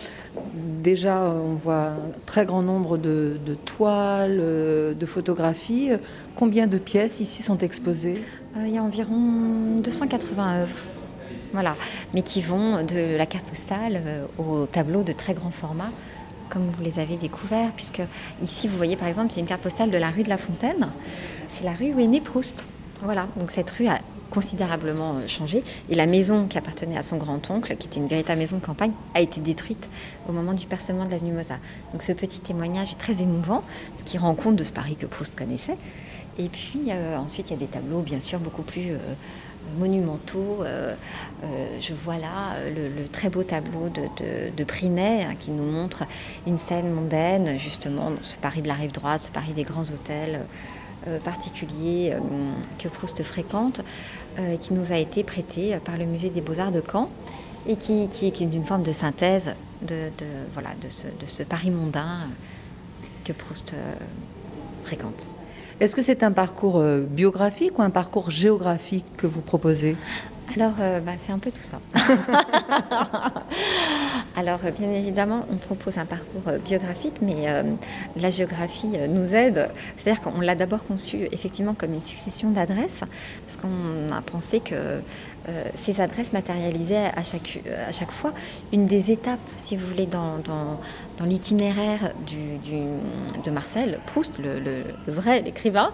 Déjà, 0.83 1.23
euh, 1.23 1.41
on 1.43 1.55
voit 1.55 1.93
un 1.93 2.11
très 2.27 2.45
grand 2.45 2.61
nombre 2.61 2.99
de, 2.99 3.39
de 3.43 3.55
toiles, 3.55 4.37
euh, 4.39 4.93
de 4.93 5.05
photographies. 5.07 5.89
Combien 6.35 6.67
de 6.67 6.77
pièces 6.77 7.21
ici 7.21 7.41
sont 7.41 7.57
exposées? 7.57 8.23
Il 8.63 8.71
y 8.71 8.77
a 8.77 8.83
environ 8.83 9.77
280 9.79 10.61
œuvres. 10.61 10.96
Voilà, 11.53 11.75
mais 12.13 12.21
qui 12.21 12.41
vont 12.41 12.83
de 12.83 13.15
la 13.15 13.25
carte 13.25 13.45
postale 13.45 14.01
au 14.37 14.65
tableau 14.65 15.03
de 15.03 15.13
très 15.13 15.33
grand 15.33 15.51
format, 15.51 15.89
comme 16.49 16.69
vous 16.69 16.83
les 16.83 16.99
avez 16.99 17.17
découverts, 17.17 17.71
puisque 17.75 18.01
ici, 18.43 18.67
vous 18.67 18.77
voyez 18.77 18.95
par 18.95 19.07
exemple, 19.07 19.33
a 19.35 19.39
une 19.39 19.45
carte 19.45 19.61
postale 19.61 19.91
de 19.91 19.97
la 19.97 20.09
rue 20.09 20.23
de 20.23 20.29
la 20.29 20.37
Fontaine. 20.37 20.89
C'est 21.47 21.63
la 21.63 21.73
rue 21.73 21.93
où 21.93 21.99
est 21.99 22.07
né 22.07 22.21
Proust. 22.21 22.65
Voilà, 23.01 23.27
donc 23.37 23.51
cette 23.51 23.69
rue 23.71 23.87
a 23.87 23.99
considérablement 24.29 25.15
changé. 25.27 25.63
Et 25.89 25.95
la 25.95 26.05
maison 26.05 26.47
qui 26.47 26.57
appartenait 26.57 26.97
à 26.97 27.03
son 27.03 27.17
grand-oncle, 27.17 27.75
qui 27.77 27.87
était 27.87 27.99
une 27.99 28.07
véritable 28.07 28.39
maison 28.39 28.57
de 28.57 28.65
campagne, 28.65 28.91
a 29.13 29.21
été 29.21 29.39
détruite 29.39 29.89
au 30.27 30.31
moment 30.31 30.53
du 30.53 30.67
percement 30.67 31.05
de 31.05 31.11
l'avenue 31.11 31.31
Mozart. 31.31 31.59
Donc 31.93 32.03
ce 32.03 32.11
petit 32.11 32.39
témoignage 32.39 32.91
est 32.91 32.97
très 32.99 33.21
émouvant, 33.21 33.63
ce 33.97 34.03
qui 34.03 34.17
rend 34.17 34.35
compte 34.35 34.55
de 34.55 34.63
ce 34.63 34.71
Paris 34.71 34.95
que 34.99 35.05
Proust 35.05 35.37
connaissait. 35.37 35.77
Et 36.39 36.49
puis 36.49 36.87
euh, 36.89 37.17
ensuite, 37.17 37.49
il 37.49 37.53
y 37.53 37.55
a 37.55 37.59
des 37.59 37.67
tableaux, 37.67 38.01
bien 38.01 38.19
sûr, 38.19 38.39
beaucoup 38.39 38.61
plus 38.61 38.91
euh, 38.91 38.97
monumentaux. 39.77 40.63
Euh, 40.63 40.95
je 41.79 41.93
vois 41.93 42.17
là 42.17 42.55
le, 42.73 43.07
très 43.07 43.29
beau 43.29 43.43
tableau 43.43 43.89
de, 43.89 44.03
de, 44.55 44.63
Prinet 44.63 45.23
hein, 45.23 45.35
qui 45.39 45.51
nous 45.51 45.63
montre 45.63 46.03
une 46.45 46.59
scène 46.59 46.91
mondaine, 46.91 47.57
justement, 47.57 48.11
ce 48.21 48.35
Paris 48.37 48.61
de 48.61 48.67
la 48.67 48.73
rive 48.73 48.91
droite, 48.91 49.21
ce 49.21 49.31
Paris 49.31 49.53
des 49.53 49.63
grands 49.63 49.83
hôtels 49.83 50.41
particulier 51.23 52.13
que 52.79 52.89
Proust 52.89 53.23
fréquente, 53.23 53.79
qui 54.59 54.73
nous 54.73 54.91
a 54.91 54.97
été 54.97 55.23
prêté 55.23 55.77
par 55.85 55.95
le 55.95 56.03
musée 56.03 56.29
des 56.29 56.41
beaux-arts 56.41 56.71
de 56.71 56.83
Caen 56.85 57.07
et 57.65 57.77
qui, 57.77 58.01
est 58.01 58.39
une 58.41 58.65
forme 58.65 58.83
de 58.83 58.91
synthèse 58.91 59.51
de, 59.83 60.09
de 60.17 61.27
ce 61.27 61.43
Paris 61.43 61.71
mondain 61.71 62.27
que 63.23 63.31
Proust 63.31 63.73
fréquente. 64.83 65.27
Est-ce 65.79 65.95
que 65.95 66.01
c'est 66.01 66.23
un 66.23 66.31
parcours 66.31 66.79
euh, 66.79 67.01
biographique 67.01 67.77
ou 67.77 67.83
un 67.83 67.91
parcours 67.91 68.31
géographique 68.31 69.05
que 69.15 69.27
vous 69.27 69.41
proposez? 69.41 69.95
Alors, 70.55 70.73
euh, 70.79 70.99
bah, 71.01 71.11
c'est 71.19 71.31
un 71.31 71.37
peu 71.37 71.51
tout 71.51 71.61
ça. 71.61 71.79
Alors, 74.35 74.59
euh, 74.65 74.71
bien 74.71 74.89
évidemment, 74.89 75.45
on 75.51 75.57
propose 75.57 75.99
un 75.99 76.05
parcours 76.05 76.51
biographique, 76.65 77.17
mais 77.21 77.45
la 78.15 78.29
géographie 78.31 78.87
nous 79.07 79.35
aide. 79.35 79.69
C'est-à-dire 79.97 80.23
qu'on 80.23 80.41
l'a 80.41 80.55
d'abord 80.55 80.83
conçu 80.83 81.27
effectivement 81.31 81.75
comme 81.75 81.93
une 81.93 82.03
succession 82.03 82.49
d'adresses, 82.49 83.01
parce 83.45 83.57
qu'on 83.57 84.11
a 84.11 84.21
pensé 84.21 84.61
que 84.61 85.01
ces 85.75 86.01
adresses 86.01 86.33
matérialisaient 86.33 87.11
à 87.15 87.23
chaque, 87.23 87.59
à 87.87 87.91
chaque 87.91 88.11
fois 88.11 88.33
une 88.73 88.85
des 88.85 89.11
étapes, 89.11 89.39
si 89.57 89.75
vous 89.75 89.87
voulez, 89.87 90.05
dans, 90.05 90.41
l'itinéraire 91.25 92.11
de 93.43 93.51
Marcel 93.51 93.99
Proust, 94.07 94.39
le, 94.39 94.83
vrai, 95.07 95.41
l'écrivain, 95.41 95.91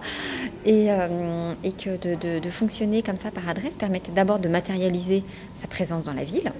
et, 0.64 0.90
euh, 0.90 1.54
que 1.78 1.96
de, 1.96 2.38
de, 2.38 2.50
fonctionner 2.50 3.02
comme 3.02 3.18
ça 3.18 3.30
par 3.30 3.48
adresse 3.48 3.74
permettait 3.74 4.12
d'abord 4.12 4.38
de 4.38 4.48
matérialiser 4.48 5.24
sa 5.56 5.66
présence 5.66 6.04
dans 6.04 6.12
la 6.12 6.24
ville, 6.24 6.52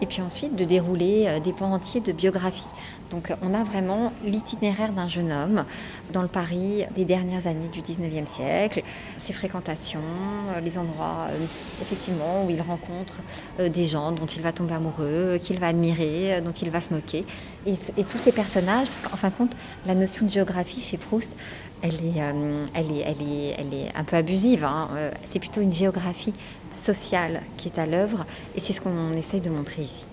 et 0.00 0.06
puis 0.06 0.22
ensuite 0.22 0.56
de 0.56 0.64
dérouler 0.64 1.26
euh, 1.26 1.40
des 1.40 1.52
pans 1.52 1.72
entiers 1.72 2.00
de 2.00 2.12
biographie. 2.12 2.68
Donc 3.10 3.32
on 3.42 3.54
a 3.54 3.64
vraiment 3.64 4.12
l'itinéraire 4.24 4.92
d'un 4.92 5.08
jeune 5.08 5.32
homme 5.32 5.64
dans 6.12 6.22
le 6.22 6.28
Paris 6.28 6.84
des 6.94 7.04
dernières 7.04 7.46
années 7.46 7.68
du 7.72 7.80
19e 7.80 8.26
siècle, 8.26 8.82
ses 9.18 9.32
fréquentations, 9.32 10.00
euh, 10.54 10.60
les 10.60 10.78
endroits 10.78 11.26
euh, 11.30 11.36
effectivement 11.82 12.44
où 12.44 12.50
il 12.50 12.60
rencontre 12.60 13.20
des 13.58 13.84
gens 13.84 14.12
dont 14.12 14.26
il 14.26 14.42
va 14.42 14.52
tomber 14.52 14.74
amoureux, 14.74 15.38
qu'il 15.42 15.58
va 15.58 15.68
admirer, 15.68 16.40
dont 16.40 16.52
il 16.52 16.70
va 16.70 16.80
se 16.80 16.94
moquer. 16.94 17.24
Et, 17.66 17.76
tous 18.04 18.18
ces 18.18 18.32
personnages, 18.32 18.86
parce 18.86 19.00
qu'en 19.00 19.16
fin 19.16 19.28
de 19.28 19.34
compte, 19.34 19.52
la 19.86 19.94
notion 19.94 20.24
de 20.24 20.30
géographie 20.30 20.80
chez 20.80 20.96
Proust, 20.96 21.30
elle 21.82 21.94
est 22.04 22.20
un 22.20 24.04
peu 24.04 24.16
abusive. 24.16 24.64
Hein. 24.64 24.88
C'est 25.24 25.38
plutôt 25.38 25.60
une 25.60 25.72
géographie 25.72 26.32
sociale 26.80 27.42
qui 27.56 27.68
est 27.68 27.78
à 27.78 27.86
l'œuvre 27.86 28.24
et 28.56 28.60
c'est 28.60 28.72
ce 28.72 28.80
qu'on 28.80 29.12
essaye 29.12 29.40
de 29.40 29.50
montrer 29.50 29.82
ici. 29.82 30.06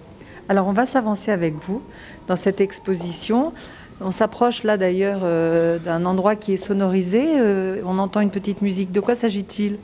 Alors 0.49 0.67
on 0.67 0.73
va 0.73 0.85
s'avancer 0.85 1.31
avec 1.31 1.55
vous 1.55 1.81
dans 2.27 2.37
cette 2.37 2.61
exposition. 2.61 3.53
On 3.99 4.11
s'approche 4.11 4.63
là 4.63 4.77
d'ailleurs 4.77 5.21
euh, 5.23 5.79
d'un 5.79 6.05
endroit 6.05 6.35
qui 6.35 6.53
est 6.53 6.57
sonorisé. 6.57 7.39
Euh, 7.39 7.81
on 7.85 7.97
entend 7.97 8.21
une 8.21 8.29
petite 8.29 8.61
musique. 8.61 8.91
De 8.91 8.99
quoi 8.99 9.15
s'agit-il? 9.15 9.77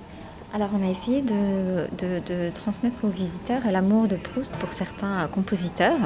Alors 0.54 0.70
on 0.80 0.88
a 0.88 0.92
essayé 0.92 1.22
de, 1.22 2.50
transmettre 2.52 3.06
aux 3.06 3.10
visiteurs 3.10 3.62
l'amour 3.72 4.08
de 4.08 4.16
Proust 4.16 4.56
pour 4.58 4.72
certains 4.72 5.28
compositeurs. 5.28 5.98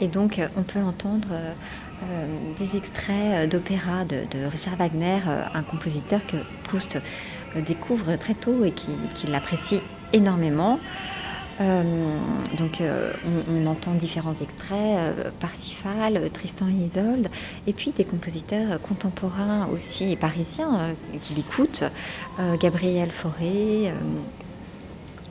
Et 0.00 0.08
donc 0.08 0.40
on 0.56 0.62
peut 0.62 0.80
entendre 0.80 1.28
euh, 1.30 2.26
des 2.58 2.76
extraits 2.76 3.48
d'opéra 3.48 4.04
de, 4.04 4.46
Richard 4.50 4.76
Wagner, 4.76 5.20
un 5.52 5.62
compositeur 5.62 6.26
que 6.26 6.38
Proust 6.64 6.98
découvre 7.54 8.16
très 8.16 8.34
tôt 8.34 8.64
et 8.64 8.72
qui, 8.72 8.90
qui 9.14 9.26
l'apprécie 9.26 9.82
énormément. 10.14 10.80
Euh, 11.60 12.18
donc 12.58 12.80
euh, 12.80 13.12
on, 13.48 13.66
entend 13.66 13.94
différents 13.94 14.34
extraits, 14.42 14.98
euh, 14.98 15.30
Parsifal, 15.38 16.30
Tristan 16.32 16.66
et 16.68 16.86
Isolde, 16.86 17.28
et 17.66 17.72
puis 17.72 17.92
des 17.92 18.04
compositeurs 18.04 18.80
contemporains 18.80 19.68
aussi 19.72 20.16
parisiens 20.16 20.94
qui 21.22 21.34
l'écoutent, 21.34 21.84
Gabriel 22.60 23.10
Fauré 23.10 23.92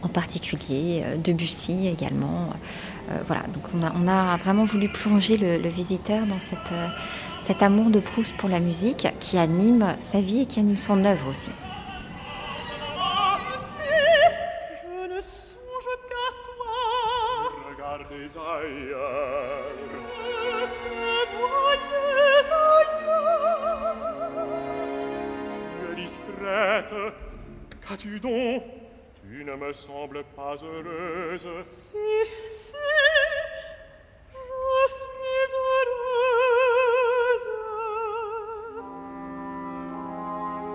en 0.01 0.07
particulier, 0.07 1.03
Debussy 1.23 1.87
également. 1.87 2.49
voilà, 3.27 3.43
donc 3.53 3.63
on 3.73 4.07
a, 4.07 4.37
vraiment 4.37 4.65
voulu 4.65 4.89
plonger 4.89 5.37
le, 5.37 5.57
le 5.57 5.69
visiteur 5.69 6.25
dans 6.25 6.39
cette, 6.39 6.73
cet 7.41 7.63
amour 7.63 7.89
de 7.89 7.99
Proust 7.99 8.35
pour 8.37 8.49
la 8.49 8.59
musique 8.59 9.07
qui 9.19 9.37
anime 9.37 9.95
sa 10.03 10.19
vie 10.19 10.41
et 10.41 10.45
qui 10.45 10.59
anime 10.59 10.77
son 10.77 11.03
œuvre 11.05 11.29
aussi. 11.29 11.51
me 29.67 29.71
semble 29.73 30.23
pas 30.35 30.55
heureuse. 30.61 31.47
Si, 31.63 31.93
si, 32.51 32.75
je 34.29 34.93
suis 34.93 35.53
heureuse. 35.83 37.47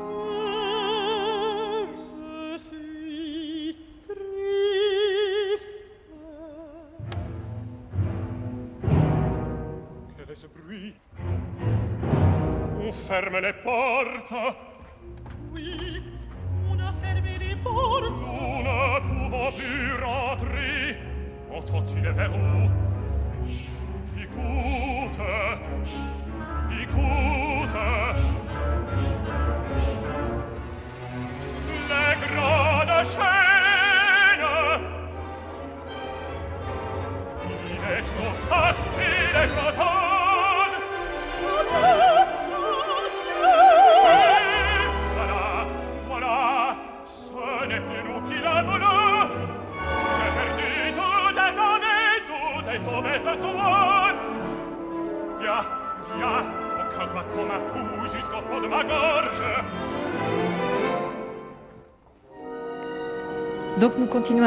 Mais 0.09 1.87
je 2.53 2.59
suis 2.59 3.77
triste. 4.07 5.89
Quel 10.17 10.29
est 10.31 10.35
ce 10.35 10.47
bruit? 10.47 10.95
On 12.81 12.93
ferme 12.93 13.39
les 13.41 13.53
portes. 13.53 14.33
quand 21.71 21.83
tu 21.83 22.01
le 22.01 22.13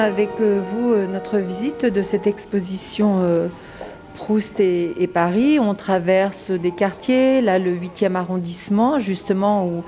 avec 0.02 0.30
euh, 0.40 0.62
vous 0.72 0.94
euh, 0.94 1.08
notre 1.08 1.38
visite 1.38 1.86
de 1.86 2.02
cette 2.02 2.28
exposition 2.28 3.20
euh, 3.20 3.48
Proust 4.16 4.60
et, 4.60 5.10
Paris. 5.12 5.60
On 5.60 5.74
traverse 5.74 6.52
des 6.52 6.72
quartiers, 6.72 7.42
là 7.42 7.60
le 7.60 7.76
8e 7.76 8.16
arrondissement, 8.16 9.00
justement 9.00 9.66
où 9.66 9.84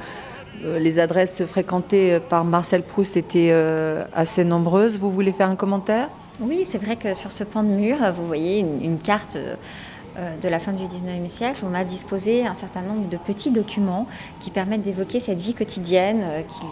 les 0.63 0.97
adresses 0.97 1.43
fréquentées 1.45 2.19
par 2.29 2.43
Marcel 2.43 2.81
Proust 2.81 3.15
étaient 3.15 3.53
assez 4.13 4.43
nombreuses. 4.43 4.97
Vous 4.97 5.11
voulez 5.11 5.33
faire 5.33 5.49
un 5.49 5.55
commentaire? 5.55 6.09
Oui, 6.39 6.65
c'est 6.67 6.79
vrai 6.79 6.95
que 6.95 7.13
sur 7.13 7.31
ce 7.31 7.43
pan 7.43 7.61
de 7.61 7.67
mur, 7.67 7.97
vous 8.15 8.25
voyez 8.25 8.59
une, 8.59 8.97
carte 8.97 9.37
de 9.37 10.49
la 10.49 10.57
fin 10.57 10.71
du 10.71 10.83
19e 10.83 11.29
siècle, 11.29 11.63
on 11.69 11.75
a 11.75 11.83
disposé 11.83 12.47
un 12.47 12.55
certain 12.55 12.81
nombre 12.81 13.09
de 13.09 13.17
petits 13.17 13.51
documents 13.51 14.07
qui 14.39 14.49
permettent 14.49 14.83
d'évoquer 14.83 15.19
cette 15.19 15.39
vie 15.39 15.53
quotidienne 15.53 16.23
qu'il 16.47 16.69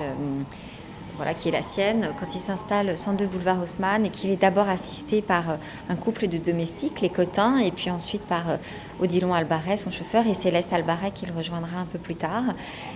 voilà, 1.22 1.36
qui 1.36 1.50
est 1.50 1.52
la 1.52 1.62
sienne, 1.62 2.10
quand 2.20 2.34
il 2.34 2.42
s'installe 2.42 2.98
102 2.98 3.28
boulevard 3.28 3.62
Haussmann 3.62 4.08
et 4.08 4.10
qu'il 4.10 4.32
est 4.32 4.42
d'abord 4.42 4.68
assisté 4.68 5.22
par 5.22 5.52
euh, 5.52 5.56
un 5.88 5.96
couple 5.96 6.28
de 6.28 6.40
domestiques, 6.40 7.00
les 7.00 7.10
Cotins, 7.10 7.60
et 7.60 7.70
puis 7.70 7.92
ensuite 7.92 8.24
par 8.24 8.50
euh, 8.50 8.58
Odilon 9.00 9.32
Albaret, 9.32 9.78
son 9.78 9.92
chauffeur, 9.92 10.26
et 10.26 10.34
Céleste 10.34 10.74
Albaret, 10.74 11.12
qu'il 11.12 11.32
rejoindra 11.32 11.78
un 11.78 11.86
peu 11.86 12.00
plus 12.00 12.16
tard. 12.16 12.42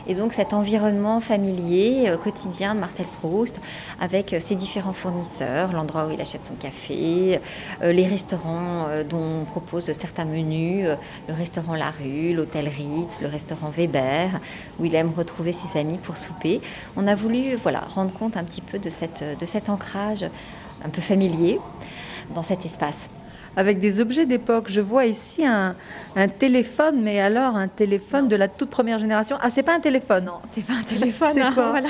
Et 0.07 0.15
donc 0.15 0.33
cet 0.33 0.53
environnement 0.53 1.19
familier, 1.19 2.05
euh, 2.07 2.17
quotidien 2.17 2.73
de 2.73 2.79
Marcel 2.79 3.05
Proust, 3.21 3.61
avec 4.01 4.35
ses 4.39 4.55
différents 4.55 4.93
fournisseurs, 4.93 5.71
l'endroit 5.71 6.07
où 6.07 6.11
il 6.11 6.19
achète 6.19 6.47
son 6.47 6.55
café, 6.55 7.39
les 7.83 8.07
restaurants 8.07 8.87
dont 9.07 9.41
on 9.41 9.45
propose 9.45 9.91
certains 9.91 10.25
menus, 10.25 10.87
le 11.27 11.33
restaurant 11.33 11.75
La 11.75 11.91
Rue, 11.91 12.33
l'hôtel 12.33 12.67
Ritz, 12.67 13.21
le 13.21 13.27
restaurant 13.27 13.69
Weber, 13.69 14.29
où 14.79 14.85
il 14.85 14.95
aime 14.95 15.11
retrouver 15.15 15.51
ses 15.51 15.79
amis 15.79 15.97
pour 15.97 16.17
souper. 16.17 16.61
On 16.95 17.05
a 17.07 17.13
voulu 17.13 17.55
voilà, 17.55 17.81
rendre 17.81 18.14
compte 18.17 18.37
un 18.37 18.43
petit 18.43 18.61
peu 18.61 18.79
de, 18.79 18.89
cette, 18.89 19.23
de 19.39 19.45
cet 19.45 19.69
ancrage 19.69 20.25
un 20.83 20.89
peu 20.89 21.01
familier 21.01 21.59
dans 22.33 22.41
cet 22.41 22.65
espace 22.65 23.09
avec 23.55 23.79
des 23.79 23.99
objets 23.99 24.25
d'époque. 24.25 24.65
Je 24.69 24.81
vois 24.81 25.05
ici 25.05 25.45
un, 25.45 25.75
téléphone, 26.39 27.01
mais 27.01 27.19
alors 27.19 27.55
un 27.55 27.67
téléphone 27.67 28.27
de 28.27 28.35
la 28.35 28.47
toute 28.47 28.69
première 28.69 28.99
génération. 28.99 29.37
Ah, 29.41 29.49
c'est 29.49 29.63
pas 29.63 29.75
un 29.75 29.79
téléphone 29.79 30.25
Non, 30.25 30.39
c'est 30.53 30.65
pas 30.65 30.73
un 30.73 30.83
téléphone. 30.83 31.31
c'est 31.33 31.41
hein, 31.41 31.53
quoi 31.53 31.71
voilà. 31.71 31.89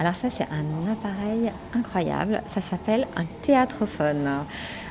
Alors 0.00 0.14
ça, 0.14 0.30
c'est 0.30 0.44
un 0.44 0.92
appareil 0.92 1.52
incroyable. 1.74 2.42
Ça 2.46 2.60
s'appelle 2.60 3.06
un 3.16 3.24
théâtrophone. 3.42 4.44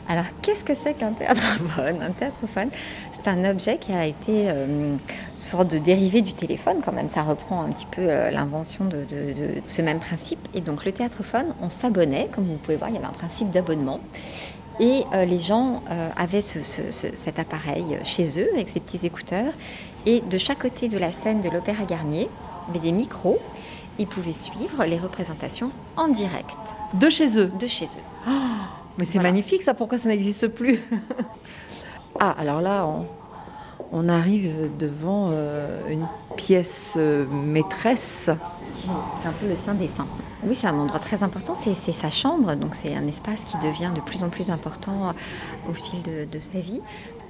Alors, 0.10 0.26
qu'est-ce 0.42 0.64
que 0.64 0.74
c'est 0.74 0.94
qu'un 0.94 1.12
théâtrophone? 1.12 2.02
Un 2.02 2.12
théâtrophone, 2.12 2.70
c'est 3.18 3.30
un 3.30 3.50
objet 3.50 3.78
qui 3.78 3.92
a 3.92 4.06
été 4.06 4.50
euh, 4.50 4.66
une 4.66 5.00
sorte 5.36 5.70
de 5.70 5.78
dérivé 5.78 6.22
du 6.22 6.34
téléphone 6.34 6.78
quand 6.84 6.92
même. 6.92 7.10
Ça 7.10 7.24
reprend 7.24 7.64
un 7.64 7.70
petit 7.70 7.86
peu 7.86 8.02
euh, 8.02 8.32
l'invention 8.32 8.86
de, 8.86 8.98
de, 9.10 9.62
ce 9.66 9.82
même 9.82 10.00
principe. 10.00 10.40
Et 10.54 10.62
donc, 10.62 10.86
le 10.86 10.92
théâtrophone, 10.92 11.48
on 11.62 11.70
s'abonnait, 11.70 12.30
comme 12.34 12.46
vous 12.46 12.58
pouvez 12.58 12.78
voir, 12.78 12.90
il 12.90 12.96
y 12.96 12.98
avait 12.98 13.08
un 13.08 13.12
principe 13.12 13.50
d'abonnement. 13.50 14.00
Et 14.80 15.04
euh, 15.14 15.26
les 15.26 15.40
gens 15.40 15.82
avaient 16.16 16.44
cet 16.44 17.40
appareil 17.40 17.98
chez 18.04 18.40
eux 18.40 18.48
avec 18.54 18.70
ces 18.70 18.80
petits 18.80 19.04
écouteurs. 19.06 19.54
Et 20.06 20.22
de 20.22 20.38
chaque 20.38 20.60
côté 20.60 20.88
de 20.88 21.00
la 21.00 21.12
scène 21.12 21.42
de 21.42 21.50
l'Opéra 21.50 21.84
Garnier, 21.86 22.30
avait 22.70 22.80
des 22.80 22.92
micros. 22.92 23.40
Ils 23.98 24.06
pouvaient 24.06 24.34
suivre 24.34 24.86
les 24.86 24.98
représentations 24.98 25.72
en 25.96 26.08
direct. 26.08 26.58
De 26.94 27.10
chez 27.10 27.40
eux 27.40 27.52
De 27.60 27.66
chez 27.66 27.86
eux. 27.86 28.28
Oh, 28.28 28.32
mais 29.00 29.06
c'est 29.06 29.20
magnifique 29.20 29.64
ça, 29.64 29.74
pourquoi 29.74 29.98
ça 29.98 30.08
n'existe 30.08 30.48
plus? 30.48 30.80
Ah, 32.20 32.36
alors 32.38 32.62
là, 32.62 32.86
on, 32.88 33.06
on 33.92 34.10
arrive 34.10 34.70
devant 34.78 35.30
euh, 35.32 35.88
une 35.90 36.08
pièce 36.36 36.96
euh, 36.98 37.26
maîtresse. 37.28 38.30
C'est 39.22 39.28
un 39.28 39.32
peu 39.34 39.48
le 39.48 39.56
Saint 39.56 39.74
des 39.74 39.88
Saints. 39.88 40.08
Oui, 40.44 40.56
c'est 40.56 40.68
un 40.68 40.78
endroit 40.78 41.00
très 41.00 41.24
important, 41.24 41.56
c'est 41.56 41.74
sa 41.92 42.10
chambre, 42.10 42.56
donc 42.56 42.76
c'est 42.76 42.96
un 42.96 43.08
espace 43.08 43.44
qui 43.44 43.58
devient 43.58 43.92
de 43.96 44.02
plus 44.02 44.24
en 44.24 44.30
plus 44.30 44.50
important 44.50 45.10
euh, 45.10 45.70
au 45.70 45.74
fil 45.74 46.02
de, 46.04 46.40
sa 46.40 46.60
vie. 46.60 46.82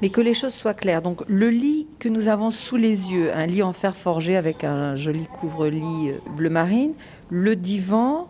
Mais 0.01 0.09
que 0.09 0.21
les 0.21 0.33
choses 0.33 0.53
soient 0.53 0.73
claires. 0.73 1.01
Donc 1.01 1.23
le 1.27 1.49
lit 1.49 1.87
que 1.99 2.09
nous 2.09 2.27
avons 2.27 2.51
sous 2.51 2.75
les 2.75 3.11
yeux, 3.11 3.33
un 3.33 3.45
lit 3.45 3.63
en 3.63 3.73
fer 3.73 3.95
forgé 3.95 4.35
avec 4.35 4.63
un 4.63 4.95
joli 4.95 5.27
couvre-lit 5.39 6.11
bleu 6.35 6.49
marine, 6.49 6.93
le 7.29 7.55
divan, 7.55 8.27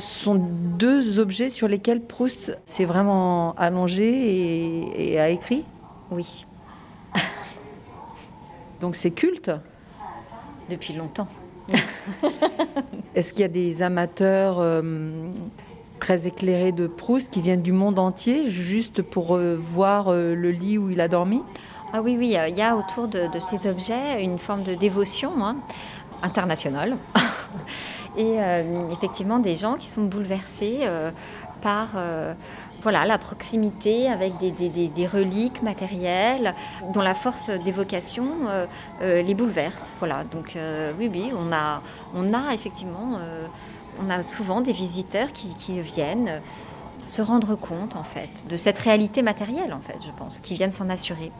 sont 0.00 0.34
deux 0.34 1.18
objets 1.18 1.50
sur 1.50 1.68
lesquels 1.68 2.00
Proust 2.00 2.58
s'est 2.64 2.84
vraiment 2.84 3.54
allongé 3.54 4.04
et, 4.04 5.12
et 5.12 5.20
a 5.20 5.28
écrit 5.28 5.64
Oui. 6.10 6.46
Donc 8.80 8.96
c'est 8.96 9.10
culte 9.10 9.50
Depuis 10.68 10.94
longtemps. 10.94 11.28
Est-ce 13.14 13.32
qu'il 13.32 13.42
y 13.42 13.44
a 13.44 13.48
des 13.48 13.82
amateurs 13.82 14.58
euh, 14.58 14.82
très 15.98 16.26
éclairés 16.26 16.72
de 16.72 16.86
Proust 16.86 17.30
qui 17.30 17.40
viennent 17.40 17.62
du 17.62 17.72
monde 17.72 17.98
entier 17.98 18.48
juste 18.48 19.02
pour 19.02 19.36
euh, 19.36 19.56
voir 19.56 20.08
euh, 20.08 20.34
le 20.34 20.50
lit 20.50 20.78
où 20.78 20.90
il 20.90 21.00
a 21.00 21.08
dormi? 21.08 21.42
Ah 21.92 22.02
oui, 22.02 22.16
oui, 22.18 22.36
il 22.48 22.56
y 22.56 22.62
a 22.62 22.76
autour 22.76 23.08
de, 23.08 23.26
ces 23.40 23.68
objets 23.68 24.22
une 24.22 24.38
forme 24.38 24.62
de 24.62 24.74
dévotion 24.74 25.44
hein, 25.44 25.56
internationale. 26.22 26.96
Et 28.20 28.36
effectivement, 28.92 29.38
des 29.38 29.56
gens 29.56 29.76
qui 29.76 29.88
sont 29.88 30.02
bouleversés 30.02 30.80
par 31.62 31.96
voilà, 32.82 33.04
la 33.04 33.18
proximité 33.18 34.08
avec 34.08 34.34
des, 34.38 35.06
reliques 35.06 35.62
matérielles 35.62 36.54
dont 36.92 37.00
la 37.00 37.14
force 37.14 37.50
d'évocation 37.50 38.26
euh, 38.48 38.66
euh, 39.02 39.22
les 39.22 39.34
bouleverse. 39.34 39.94
Voilà, 39.98 40.24
donc 40.24 40.56
euh, 40.56 40.92
oui, 40.98 41.10
oui, 41.12 41.30
on 41.36 41.52
a, 41.52 41.82
on 42.14 42.32
a 42.32 42.54
effectivement, 42.54 43.18
on 44.00 44.10
a 44.10 44.22
souvent 44.22 44.60
des 44.60 44.72
visiteurs 44.72 45.32
qui, 45.32 45.80
viennent 45.80 46.40
se 47.06 47.22
rendre 47.22 47.56
compte 47.56 47.96
en 47.96 48.04
fait 48.04 48.46
de 48.48 48.56
cette 48.56 48.78
réalité 48.78 49.22
matérielle 49.22 49.72
en 49.72 49.80
fait, 49.80 49.96
je 50.04 50.10
pense, 50.16 50.38
qui 50.38 50.54
viennent 50.54 50.72
s'en 50.72 50.88
assurer. 50.88 51.32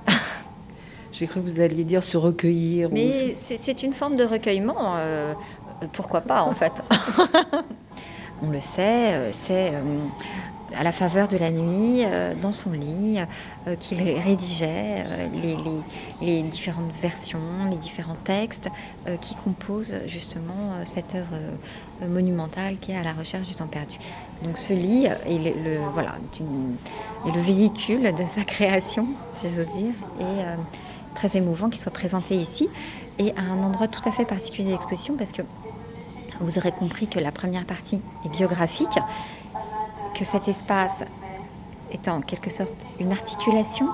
J'ai 1.12 1.26
cru 1.26 1.40
que 1.40 1.48
vous 1.48 1.60
alliez 1.60 1.84
dire 1.84 2.04
se 2.04 2.16
recueillir. 2.16 2.88
Mais 2.92 3.34
c'est 3.34 3.82
une 3.82 3.92
forme 3.92 4.16
de 4.16 4.24
recueillement, 4.24 4.96
pourquoi 5.92 6.20
pas 6.20 6.42
en 6.42 6.52
fait. 6.52 6.82
on 8.42 8.50
le 8.50 8.60
sait, 8.60 9.32
c'est 9.46 9.72
à 10.76 10.82
la 10.82 10.92
faveur 10.92 11.28
de 11.28 11.36
la 11.36 11.50
nuit, 11.50 12.04
euh, 12.04 12.34
dans 12.40 12.52
son 12.52 12.70
lit, 12.70 13.18
euh, 13.66 13.76
qu'il 13.76 14.00
rédigeait 14.02 15.04
euh, 15.06 15.28
les, 16.20 16.42
différentes 16.42 16.92
versions, 17.00 17.40
les 17.70 17.76
différents 17.76 18.16
textes 18.24 18.68
qui 19.20 19.34
composent 19.34 19.94
justement 20.06 20.84
cette 20.84 21.14
œuvre 21.14 22.08
monumentale 22.08 22.76
qui 22.80 22.92
est 22.92 22.96
à 22.96 23.02
la 23.02 23.12
recherche 23.12 23.46
du 23.46 23.54
temps 23.54 23.66
perdu. 23.66 23.96
Donc 24.42 24.58
ce 24.58 24.72
lit 24.72 25.06
est 25.06 25.38
le, 25.38 25.78
voilà, 25.92 26.16
est 27.26 27.34
le 27.34 27.40
véhicule 27.40 28.14
de 28.14 28.24
sa 28.24 28.42
création, 28.42 29.08
si 29.30 29.48
j'ose 29.50 29.68
dire, 29.76 29.94
et 30.20 31.14
très 31.14 31.36
émouvant 31.36 31.68
qu'il 31.68 31.80
soit 31.80 31.92
présenté 31.92 32.36
ici 32.36 32.68
et 33.18 33.32
à 33.36 33.42
un 33.42 33.62
endroit 33.62 33.88
tout 33.88 34.06
à 34.08 34.12
fait 34.12 34.24
particulier 34.24 34.68
de 34.68 34.72
l'exposition 34.72 35.14
parce 35.16 35.32
que 35.32 35.42
vous 36.40 36.58
aurez 36.58 36.72
compris 36.72 37.06
que 37.06 37.18
la 37.18 37.32
première 37.32 37.64
partie 37.64 38.00
est 38.24 38.28
biographique 38.28 38.98
que 40.14 40.24
cet 40.24 40.48
espace 40.48 41.04
est 41.92 42.08
en 42.08 42.20
quelque 42.20 42.50
sorte 42.50 42.74
une 42.98 43.12
articulation, 43.12 43.88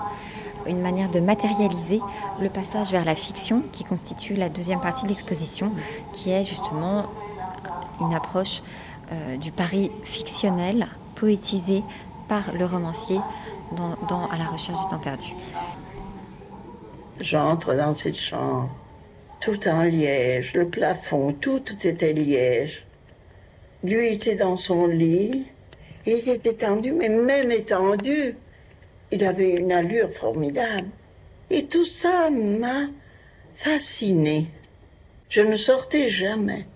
une 0.67 0.81
manière 0.81 1.11
de 1.11 1.21
matérialiser 1.21 2.01
le 2.41 2.49
passage 2.49 2.91
vers 2.91 3.05
la 3.05 3.15
fiction 3.15 3.63
qui 3.73 3.85
constitue 3.85 4.35
la 4.35 4.49
deuxième 4.49 4.81
partie 4.81 5.05
de 5.05 5.09
l'exposition, 5.09 5.73
qui 6.13 6.31
est 6.31 6.45
justement 6.45 7.07
une 8.01 8.15
approche 8.15 8.63
euh, 9.13 9.37
du 9.37 9.53
Paris 9.53 9.91
fictionnel, 10.05 10.89
poétisé 11.15 11.83
par 12.29 12.53
le 12.53 12.65
romancier 12.65 13.21
dans, 13.77 14.27
à 14.29 14.37
la 14.37 14.47
recherche 14.47 14.79
du 14.83 14.91
temps 14.91 14.99
perdu. 14.99 15.35
J'entre 17.21 17.75
dans 17.75 17.95
cette 17.95 18.19
chambre, 18.19 18.69
tout 19.41 19.69
en 19.69 19.83
liège, 19.83 20.55
le 20.55 20.67
plafond, 20.67 21.33
tout 21.33 21.63
était 21.85 22.13
liège. 22.13 22.85
Lui 23.85 24.09
était 24.09 24.35
dans 24.35 24.57
son 24.57 24.87
lit, 24.87 25.47
il 26.07 26.29
était 26.29 26.51
étendu, 26.51 26.93
mais 26.93 27.09
même 27.09 27.51
étendu, 27.51 28.35
il 29.11 29.25
avait 29.25 29.51
une 29.51 29.73
allure 29.73 30.11
formidable. 30.13 30.89
Et 31.51 31.67
tout 31.67 31.85
ça 31.85 32.31
m'a 32.31 32.89
fasciné. 33.55 34.47
Je 35.29 35.43
ne 35.43 35.57
sortais 35.57 36.09
jamais. 36.09 36.67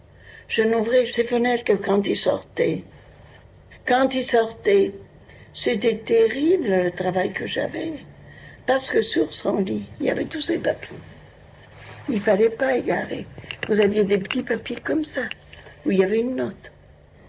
Je 0.49 0.63
n'ouvrais 0.63 1.07
ses 1.07 1.25
fenêtres 1.25 1.65
que 1.65 1.73
quand 1.73 2.07
il 2.07 2.17
sortait. 2.17 2.83
Quand 3.87 4.15
il 4.15 4.25
sortait, 4.25 4.93
c'était 5.55 5.97
terrible 5.97 6.69
le 6.69 6.91
travail 6.91 7.33
que 7.33 7.47
j'avais. 7.47 7.93
Parce 8.67 8.91
que 8.91 9.03
sur 9.03 9.33
son 9.33 9.59
lit, 9.59 9.85
il 10.01 10.07
y 10.07 10.11
avait 10.11 10.25
tous 10.25 10.43
ses 10.43 10.59
papiers. 10.59 10.97
Il 12.13 12.19
fallait 12.19 12.51
pas 12.51 12.77
égarer. 12.77 13.25
Vous 13.69 13.79
aviez 13.79 14.03
des 14.03 14.19
petits 14.19 14.43
papiers 14.43 14.79
comme 14.85 15.05
ça, 15.05 15.23
où 15.87 15.93
il 15.93 15.99
y 15.99 16.03
avait 16.03 16.19
une 16.19 16.35
note. 16.35 16.73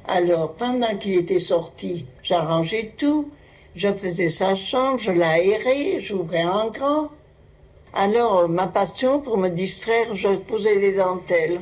Alors, 0.07 0.53
pendant 0.53 0.97
qu'il 0.97 1.13
était 1.13 1.39
sorti, 1.39 2.05
j'arrangeais 2.23 2.93
tout. 2.97 3.29
Je 3.75 3.93
faisais 3.93 4.29
sa 4.29 4.55
chambre, 4.55 4.97
je 4.97 5.11
l'aérais, 5.11 5.99
j'ouvrais 5.99 6.41
un 6.41 6.69
grand. 6.69 7.09
Alors, 7.93 8.49
ma 8.49 8.65
passion, 8.65 9.19
pour 9.21 9.37
me 9.37 9.49
distraire, 9.49 10.15
je 10.15 10.29
posais 10.29 10.79
des 10.79 10.93
dentelles. 10.93 11.61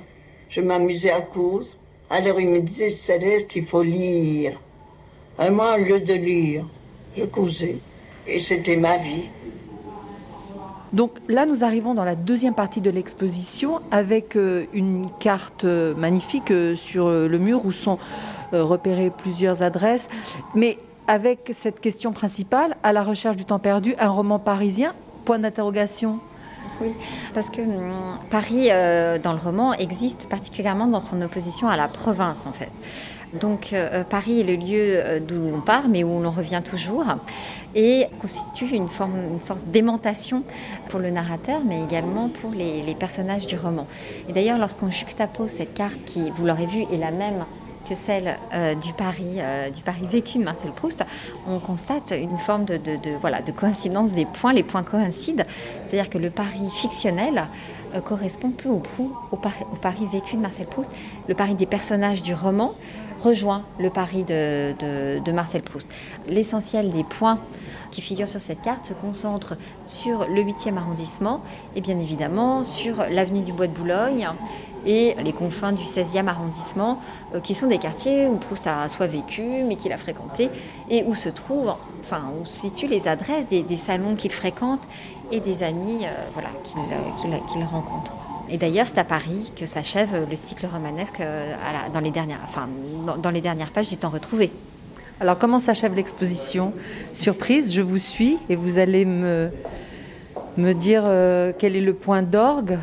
Je 0.50 0.62
m'amusais 0.62 1.12
à 1.12 1.22
coudre. 1.22 1.68
Alors, 2.10 2.40
il 2.40 2.48
me 2.48 2.62
disait, 2.62 2.90
Céleste, 2.90 3.54
il 3.58 3.66
faut 3.66 3.84
lire. 3.84 4.58
Et 5.44 5.50
moi, 5.50 5.76
au 5.76 5.84
lieu 5.84 6.00
de 6.00 6.14
lire, 6.14 6.66
je 7.18 7.26
cousais. 7.26 7.80
Et 8.26 8.40
c'était 8.40 8.78
ma 8.78 8.98
vie. 8.98 9.30
Donc 10.94 11.12
là, 11.28 11.46
nous 11.46 11.64
arrivons 11.64 11.94
dans 11.94 12.04
la 12.04 12.16
deuxième 12.16 12.56
partie 12.56 12.82
de 12.82 12.90
l'exposition 12.90 13.82
avec 13.92 14.36
euh, 14.36 14.66
une 14.74 15.08
carte 15.20 15.64
euh, 15.64 15.94
magnifique 15.94 16.52
euh, 16.52 16.76
sur 16.76 17.10
le 17.10 17.38
mur 17.38 17.66
où 17.66 17.72
sont 17.72 18.00
repérées 18.52 19.12
plusieurs 19.16 19.62
adresses. 19.62 20.10
Mais 20.56 20.80
avec 21.08 21.52
cette 21.54 21.80
question 21.80 22.14
principale, 22.14 22.78
à 22.82 22.94
la 22.94 23.04
recherche 23.04 23.36
du 23.36 23.46
temps 23.46 23.60
perdu, 23.60 23.94
un 24.00 24.10
roman 24.10 24.40
parisien? 24.40 24.94
Point 25.26 25.38
d'interrogation. 25.38 26.20
Oui, 26.82 26.94
parce 27.34 27.50
que 27.50 27.62
hum, 27.62 28.18
Paris, 28.30 28.70
dans 29.24 29.34
le 29.34 29.40
roman, 29.40 29.74
existe 29.74 30.28
particulièrement 30.28 30.88
dans 30.88 31.00
son 31.00 31.22
opposition 31.22 31.68
à 31.68 31.78
la 31.78 31.88
province, 31.88 32.46
en 32.46 32.52
fait. 32.52 32.72
Donc 33.34 33.74
euh, 33.74 34.04
Paris 34.04 34.40
est 34.40 34.44
le 34.44 34.56
lieu 34.56 35.00
euh, 35.00 35.20
d'où 35.20 35.40
l'on 35.52 35.62
part, 35.62 35.88
mais 35.88 36.04
où 36.04 36.20
l'on 36.20 36.32
revient 36.32 36.62
toujours, 36.64 37.06
et 37.76 38.08
constitue 38.22 38.76
une, 38.76 38.88
forme, 38.88 39.18
une 39.18 39.40
force 39.40 39.64
d'aimantation 39.66 40.44
pour 40.90 41.00
le 41.00 41.12
narrateur, 41.12 41.62
mais 41.64 41.84
également 41.84 42.30
pour 42.30 42.52
les, 42.52 42.96
personnages 42.96 43.46
du 43.46 43.56
roman. 43.56 43.86
Et 44.28 44.34
d'ailleurs, 44.34 44.58
lorsqu'on 44.58 44.90
juxtapose 44.90 45.52
cette 45.52 45.74
carte, 45.74 46.00
qui, 46.06 46.32
vous 46.32 46.46
l'aurez 46.46 46.66
vu, 46.66 46.84
est 46.92 46.98
la 46.98 47.12
même 47.12 47.46
que 47.90 47.96
celle 47.96 48.38
euh, 48.54 48.76
du, 48.76 48.94
Paris, 48.94 49.40
du 49.74 49.82
Paris 49.82 50.06
vécu 50.10 50.38
de 50.38 50.44
Marcel 50.44 50.72
Proust, 50.72 51.04
on 51.48 51.60
constate 51.60 52.14
une 52.16 52.38
forme 52.38 52.66
de, 52.66 52.80
voilà, 53.20 53.42
de 53.42 53.52
coïncidence 53.52 54.12
des 54.12 54.26
points. 54.26 54.54
Les 54.54 54.64
points 54.64 54.84
coïncident, 54.84 55.44
c'est-à-dire 55.88 56.10
que 56.10 56.18
le 56.18 56.30
Paris 56.30 56.70
fictionnel 56.76 57.48
correspond 58.06 58.52
peu 58.52 58.70
ou 58.70 58.80
prou 58.80 59.12
au, 59.32 59.36
au, 59.36 59.76
Paris 59.82 60.08
vécu 60.12 60.36
de 60.36 60.42
Marcel 60.42 60.68
Proust, 60.68 60.92
le 61.28 61.34
Paris 61.34 61.56
des 61.56 61.66
personnages 61.66 62.22
du 62.22 62.34
roman 62.36 62.76
rejoint 63.20 63.64
le 63.80 63.90
Paris 63.90 64.24
de, 64.24 65.32
Marcel 65.32 65.62
Proust. 65.62 65.88
L'essentiel 66.28 66.92
des 66.92 67.04
points 67.04 67.40
qui 67.92 68.02
figurent 68.02 68.28
sur 68.28 68.42
cette 68.42 68.62
carte 68.62 68.86
se 68.86 68.94
concentre 68.94 69.58
sur 69.84 70.28
le 70.28 70.42
8e 70.42 70.78
arrondissement 70.78 71.42
et 71.76 71.82
bien 71.82 72.00
évidemment 72.00 72.64
sur 72.64 72.98
l'avenue 73.10 73.42
du 73.42 73.52
Bois 73.52 73.68
de 73.68 73.74
Boulogne 73.74 74.28
et 74.86 75.16
les 75.24 75.34
confins 75.34 75.72
du 75.72 75.84
16e 75.84 76.28
arrondissement, 76.28 77.00
euh, 77.36 77.40
qui 77.40 77.56
sont 77.56 77.68
des 77.68 77.78
quartiers 77.78 78.28
où 78.28 78.38
Proust 78.38 78.68
a 78.68 78.88
soit 78.90 79.08
vécu, 79.08 79.44
mais 79.68 79.76
qu'il 79.76 79.92
a 79.92 79.98
fréquenté, 79.98 80.50
et 80.90 81.04
où 81.04 81.16
se 81.16 81.30
trouvent, 81.30 81.74
enfin, 82.02 82.24
où 82.40 82.46
se 82.46 82.60
situent 82.60 82.88
les 82.88 83.08
adresses 83.08 83.48
des, 83.48 83.78
salons 83.78 84.16
qu'il 84.16 84.32
fréquente 84.32 84.82
et 85.32 85.40
des 85.40 85.64
amis 85.64 86.06
euh, 86.06 86.12
voilà, 86.34 86.50
qu'il 87.52 87.64
rencontre. 87.64 88.14
Et 88.52 88.58
d'ailleurs, 88.58 88.88
c'est 88.88 88.98
à 88.98 89.04
Paris 89.04 89.52
que 89.56 89.66
s'achève 89.66 90.28
le 90.30 90.36
cycle 90.36 90.66
romanesque 90.66 91.20
euh, 91.20 91.54
dans, 91.94 92.00
les 92.00 92.10
dernières, 92.10 92.40
enfin, 92.44 92.68
dans, 93.18 93.30
les 93.30 93.42
dernières 93.42 93.72
pages 93.72 93.90
du 93.90 93.98
temps 93.98 94.10
retrouvé. 94.10 94.52
Alors, 95.20 95.38
comment 95.38 95.60
s'achève 95.60 95.94
l'exposition? 95.94 96.74
Surprise, 97.14 97.74
je 97.74 97.82
vous 97.82 97.98
suis 97.98 98.38
et 98.50 98.56
vous 98.56 98.80
allez 98.80 99.06
me, 99.06 99.52
dire 100.74 101.04
euh, 101.06 101.54
quel 101.58 101.76
est 101.76 101.82
le 101.82 101.94
point 101.94 102.24
d'orgue 102.24 102.80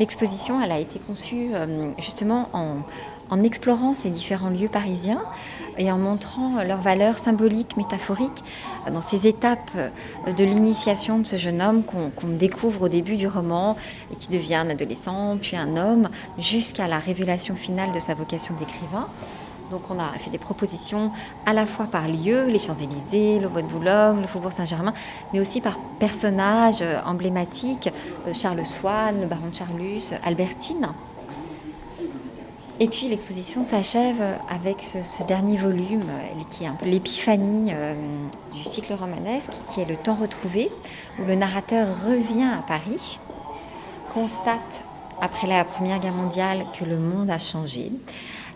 L'exposition, 0.00 0.62
elle 0.62 0.72
a 0.72 0.78
été 0.78 0.98
conçue 0.98 1.50
euh, 1.52 1.90
justement 1.98 2.48
en, 2.54 3.44
explorant 3.44 3.92
ces 3.92 4.08
différents 4.08 4.48
lieux 4.48 4.68
parisiens 4.68 5.20
et 5.76 5.92
en 5.92 5.98
montrant 5.98 6.64
leurs 6.64 6.80
valeurs 6.80 7.18
symboliques, 7.18 7.76
métaphoriques, 7.76 8.42
dans 8.90 9.02
ces 9.02 9.28
étapes 9.28 9.70
de 10.26 10.44
l'initiation 10.44 11.18
de 11.18 11.26
ce 11.26 11.36
jeune 11.36 11.62
homme 11.62 11.84
qu'on 11.84 12.28
découvre 12.28 12.82
au 12.82 12.88
début 12.88 13.16
du 13.16 13.28
roman 13.28 13.76
et 14.10 14.16
qui 14.16 14.28
devient 14.28 14.56
un 14.56 14.70
adolescent, 14.70 15.36
puis 15.40 15.56
un 15.56 15.76
homme, 15.76 16.08
jusqu'à 16.38 16.88
la 16.88 16.98
révélation 16.98 17.54
finale 17.54 17.92
de 17.92 18.00
sa 18.00 18.14
vocation 18.14 18.54
d'écrivain. 18.58 19.06
Donc 19.70 19.82
on 19.88 19.98
a 20.00 20.10
fait 20.18 20.30
des 20.30 20.38
propositions 20.38 21.12
à 21.46 21.52
la 21.52 21.64
fois 21.64 21.86
par 21.86 22.08
lieu, 22.08 22.46
les 22.46 22.58
Champs-Élysées, 22.58 23.38
le 23.38 23.48
Bois 23.48 23.62
de 23.62 23.68
Boulogne, 23.68 24.20
le 24.20 24.26
Faubourg 24.26 24.52
Saint-Germain, 24.52 24.92
mais 25.32 25.40
aussi 25.40 25.60
par 25.60 25.78
personnages 25.98 26.84
emblématiques, 27.06 27.88
euh, 28.26 28.34
Charles 28.34 28.64
Swann, 28.66 29.20
le 29.20 29.26
baron 29.26 29.48
de 29.48 29.54
Charlus, 29.54 30.12
Albertine. 30.24 30.88
Et 32.80 32.88
puis 32.88 33.08
l'exposition 33.08 33.62
s'achève 33.62 34.22
avec 34.48 34.82
ce, 34.82 35.22
dernier 35.22 35.58
volume, 35.58 36.08
euh, 36.08 36.42
qui 36.48 36.64
est 36.64 36.70
l'épiphanie 36.82 37.72
euh, 37.72 37.94
du 38.54 38.64
cycle 38.64 38.94
romanesque, 38.94 39.52
qui 39.68 39.82
est 39.82 39.84
le 39.84 39.96
temps 39.96 40.14
retrouvé, 40.14 40.70
où 41.20 41.26
le 41.26 41.36
narrateur 41.36 41.86
revient 42.06 42.48
à 42.58 42.62
Paris, 42.66 43.20
constate 44.14 44.82
après 45.20 45.46
la 45.46 45.64
Première 45.64 46.00
Guerre 46.00 46.14
mondiale 46.14 46.64
que 46.76 46.84
le 46.86 46.96
monde 46.96 47.30
a 47.30 47.38
changé 47.38 47.92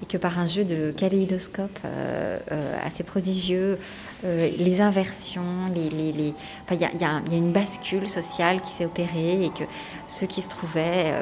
et 0.02 0.06
que 0.06 0.16
par 0.16 0.38
un 0.38 0.46
jeu 0.46 0.64
de 0.64 0.92
kaléidoscope 0.92 1.78
euh, 1.84 2.38
assez 2.84 3.02
prodigieux, 3.02 3.78
les 4.24 4.80
inversions, 4.80 5.70
il 5.74 6.32
y, 6.80 7.04
a, 7.04 7.22
une 7.30 7.52
bascule 7.52 8.08
sociale 8.08 8.62
qui 8.62 8.70
s'est 8.70 8.86
opérée 8.86 9.44
et 9.44 9.50
que 9.50 9.64
ceux 10.06 10.26
qui 10.26 10.40
se 10.40 10.48
trouvaient 10.48 11.12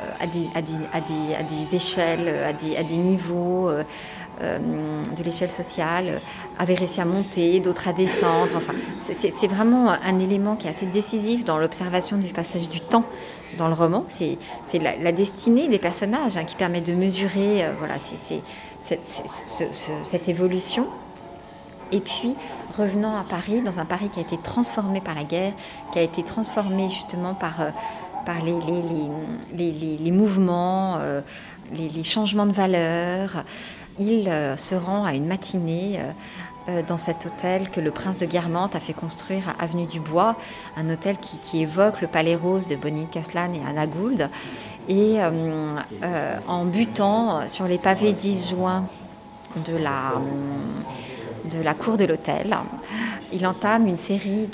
euh, 0.00 0.06
à 0.54 0.60
des, 0.60 1.76
échelles, 1.76 2.28
à 2.28 2.82
des, 2.82 2.96
niveaux 2.96 3.68
euh, 3.68 3.84
euh, 4.42 4.58
de 5.16 5.22
l'échelle 5.22 5.52
sociale, 5.52 6.20
avaient 6.58 6.74
réussi 6.74 7.00
à 7.00 7.04
monter, 7.04 7.60
d'autres 7.60 7.88
à 7.88 7.92
descendre. 7.92 8.56
Enfin, 8.56 8.74
c'est 9.02 9.46
vraiment 9.46 9.90
un 9.90 10.18
élément 10.18 10.56
qui 10.56 10.66
est 10.66 10.70
assez 10.70 10.86
décisif 10.86 11.44
dans 11.44 11.58
l'observation 11.58 12.16
du 12.16 12.32
passage 12.32 12.68
du 12.68 12.80
temps 12.80 13.04
dans 13.54 13.68
le 13.68 13.74
roman. 13.74 14.04
C'est 14.08 14.38
la, 14.78 15.12
destinée 15.12 15.68
des 15.68 15.78
personnages 15.78 16.36
hein, 16.36 16.44
qui 16.44 16.56
permet 16.56 16.80
de 16.80 16.92
mesurer 16.92 17.66
voilà, 17.78 17.94
cette, 18.82 20.28
évolution. 20.28 20.86
Et 21.92 22.00
puis, 22.00 22.34
revenant 22.76 23.16
à 23.18 23.24
Paris, 23.24 23.60
dans 23.60 23.78
un 23.78 23.84
Paris 23.84 24.08
qui 24.12 24.18
a 24.18 24.22
été 24.22 24.38
transformé 24.38 25.00
par 25.00 25.14
la 25.14 25.24
guerre, 25.24 25.52
qui 25.92 25.98
a 25.98 26.02
été 26.02 26.22
transformé 26.22 26.88
justement 26.88 27.34
par 27.34 27.60
par 28.24 28.36
les, 28.42 30.10
mouvements, 30.10 30.96
euh, 30.98 31.20
les, 31.72 32.02
changements 32.02 32.46
de 32.46 32.52
valeur. 32.52 33.44
Il 33.98 34.28
euh, 34.28 34.56
se 34.56 34.74
rend 34.74 35.04
à 35.04 35.14
une 35.14 35.26
matinée 35.26 35.98
euh, 35.98 36.10
dans 36.88 36.96
cet 36.96 37.26
hôtel 37.26 37.70
que 37.70 37.80
le 37.80 37.90
prince 37.90 38.18
de 38.18 38.26
Guermantes 38.26 38.74
a 38.74 38.80
fait 38.80 38.92
construire 38.92 39.48
à 39.48 39.62
Avenue 39.62 39.86
du 39.86 40.00
Bois, 40.00 40.36
un 40.76 40.88
hôtel 40.90 41.18
qui, 41.18 41.60
évoque 41.60 42.00
le 42.00 42.08
palais 42.08 42.36
rose 42.36 42.66
de 42.66 42.76
Bonnie 42.76 43.06
Caslan 43.06 43.52
et 43.52 43.60
Anna 43.68 43.86
Gould. 43.86 44.28
Et 44.88 45.18
en 46.48 46.64
butant 46.64 47.46
sur 47.46 47.66
les 47.66 47.78
pavés 47.78 48.12
disjoints 48.12 48.86
de 49.66 49.76
la, 49.76 50.14
de 51.50 51.62
la 51.62 51.74
cour 51.74 51.96
de 51.96 52.04
l'hôtel, 52.04 52.56
il 53.32 53.46
entame 53.46 53.86
une 53.86 53.98
série 53.98 54.48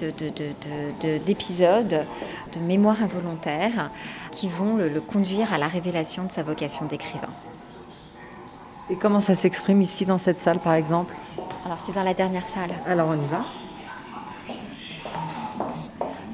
d'épisodes 1.27 2.07
de 2.53 2.61
mémoire 2.61 3.03
involontaire 3.03 3.90
qui 4.33 4.49
vont 4.49 4.77
le, 4.77 5.01
conduire 5.01 5.53
à 5.53 5.59
la 5.59 5.68
révélation 5.68 6.25
de 6.25 6.33
sa 6.33 6.42
vocation 6.42 6.87
d'écrivain. 6.87 7.29
Et 8.88 8.96
comment 8.96 9.20
ça 9.20 9.35
s'exprime 9.35 9.83
ici 9.83 10.07
dans 10.07 10.18
cette 10.18 10.38
salle 10.38 10.59
par 10.59 10.75
exemple? 10.75 11.14
Alors 11.64 11.79
c'est 11.87 11.94
dans 11.94 12.03
la 12.03 12.14
dernière 12.14 12.46
salle. 12.55 12.70
Alors 12.87 13.09
on 13.09 13.14
y 13.14 13.27
va 13.27 13.44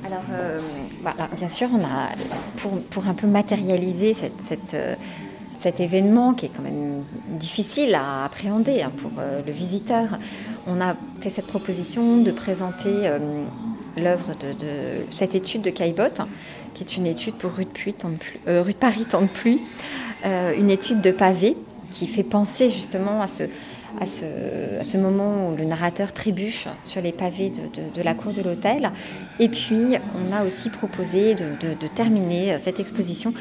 alors, 0.06 0.22
euh, 0.30 0.60
bien 1.36 1.48
sûr, 1.48 1.68
on 1.72 1.80
a, 1.80 2.10
pour, 2.58 2.80
pour, 2.82 3.08
un 3.08 3.14
peu 3.14 3.26
matérialiser 3.26 4.14
cette, 4.14 4.74
euh, 4.74 4.94
cet 5.60 5.80
événement 5.80 6.32
qui 6.32 6.46
est 6.46 6.50
quand 6.54 6.62
même 6.62 7.02
difficile 7.30 7.92
à 7.96 8.24
appréhender 8.24 8.82
hein, 8.82 8.92
pour 8.96 9.10
euh, 9.18 9.42
le 9.44 9.50
visiteur, 9.50 10.18
on 10.68 10.80
a 10.80 10.94
fait 11.20 11.30
cette 11.30 11.48
proposition 11.48 12.18
de 12.18 12.30
présenter 12.30 13.10
l'œuvre 13.96 14.34
de, 14.40 15.06
cette 15.10 15.34
étude 15.34 15.62
de 15.62 15.70
Caillebotte, 15.70 16.20
qui 16.74 16.84
est 16.84 16.96
une 16.96 17.06
étude 17.06 17.34
pour 17.34 17.52
rue 17.52 17.64
de, 17.64 17.70
Puy, 17.70 17.94
rue 18.46 18.72
de 18.72 18.78
Paris, 18.78 19.06
tant 19.10 19.22
de 19.22 19.26
pluie, 19.26 19.60
une 20.24 20.70
étude 20.70 21.00
de 21.00 21.10
pavé 21.10 21.56
qui 21.90 22.06
fait 22.06 22.24
penser 22.24 22.68
justement 22.70 23.22
à 23.22 23.28
ce, 23.28 23.44
à 24.00 24.06
ce, 24.06 24.96
moment 24.96 25.50
où 25.50 25.56
le 25.56 25.64
narrateur 25.64 26.12
trébuche 26.12 26.68
sur 26.85 27.00
les 27.00 27.12
pavés 27.12 27.50
de, 27.50 28.02
la 28.02 28.14
cour 28.14 28.32
de 28.32 28.42
l'hôtel. 28.42 28.90
Et 29.38 29.48
puis, 29.48 29.96
on 30.14 30.32
a 30.32 30.44
aussi 30.44 30.70
proposé 30.70 31.35
de, 31.35 31.54
de, 31.61 31.88
terminer 31.94 32.56
cette 32.59 32.80
exposition 32.80 33.32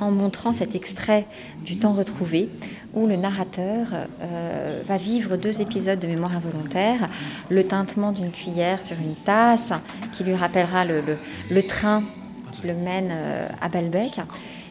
en 0.00 0.10
montrant 0.10 0.52
cet 0.52 0.74
extrait 0.74 1.26
du 1.64 1.78
temps 1.78 1.92
retrouvé 1.92 2.48
où 2.94 3.06
le 3.06 3.16
narrateur 3.16 3.88
euh, 4.20 4.82
va 4.86 4.96
vivre 4.96 5.36
deux 5.36 5.60
épisodes 5.60 5.98
de 5.98 6.06
mémoire 6.06 6.36
involontaire, 6.36 7.08
le 7.48 7.64
tintement 7.64 8.12
d'une 8.12 8.30
cuillère 8.30 8.80
sur 8.80 8.96
une 8.96 9.14
tasse 9.16 9.72
qui 10.12 10.24
lui 10.24 10.34
rappellera 10.34 10.84
le, 10.84 11.02
le, 11.50 11.62
train 11.64 12.04
qui 12.52 12.66
le 12.66 12.74
mène 12.74 13.10
euh, 13.10 13.48
à 13.60 13.68
Balbec, 13.68 14.20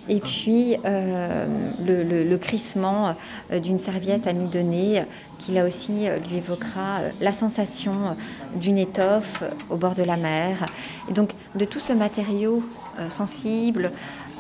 et 0.10 0.20
puis 0.20 0.78
euh, 0.86 1.46
le, 1.86 2.38
crissement 2.38 3.16
d'une 3.52 3.80
serviette 3.80 4.28
amidonnée 4.28 5.04
qui 5.40 5.52
là 5.52 5.66
aussi 5.66 6.08
lui 6.30 6.38
évoquera 6.38 7.00
la 7.20 7.32
sensation 7.32 8.16
d'une 8.56 8.78
étoffe 8.78 9.44
au 9.70 9.76
bord 9.76 9.96
de 9.96 10.04
la 10.04 10.18
mer. 10.18 10.66
Et 11.10 11.14
donc 11.14 11.32
de 11.56 11.66
tout 11.66 11.80
ce 11.80 11.94
matériau 11.94 12.64
sensible, 13.10 13.92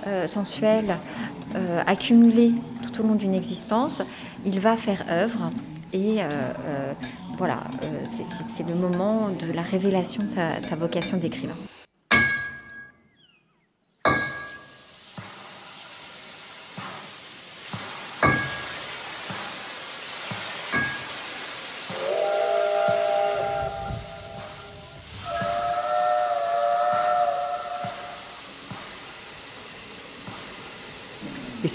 euh, 0.05 0.27
sensuel 0.27 0.97
euh, 1.55 1.81
accumulé 1.85 2.53
tout 2.83 3.01
au 3.01 3.07
long 3.07 3.15
d'une 3.15 3.33
existence, 3.33 4.03
il 4.45 4.59
va 4.59 4.77
faire 4.77 5.03
œuvre 5.09 5.49
Et 5.91 6.19
voilà, 7.37 7.59
c'est 8.55 8.67
le 8.67 8.75
moment 8.75 9.29
de 9.29 9.51
la 9.51 9.61
révélation 9.61 10.23
de 10.23 10.67
sa 10.67 10.75
vocation 10.75 11.17
d'écrivain. 11.17 11.55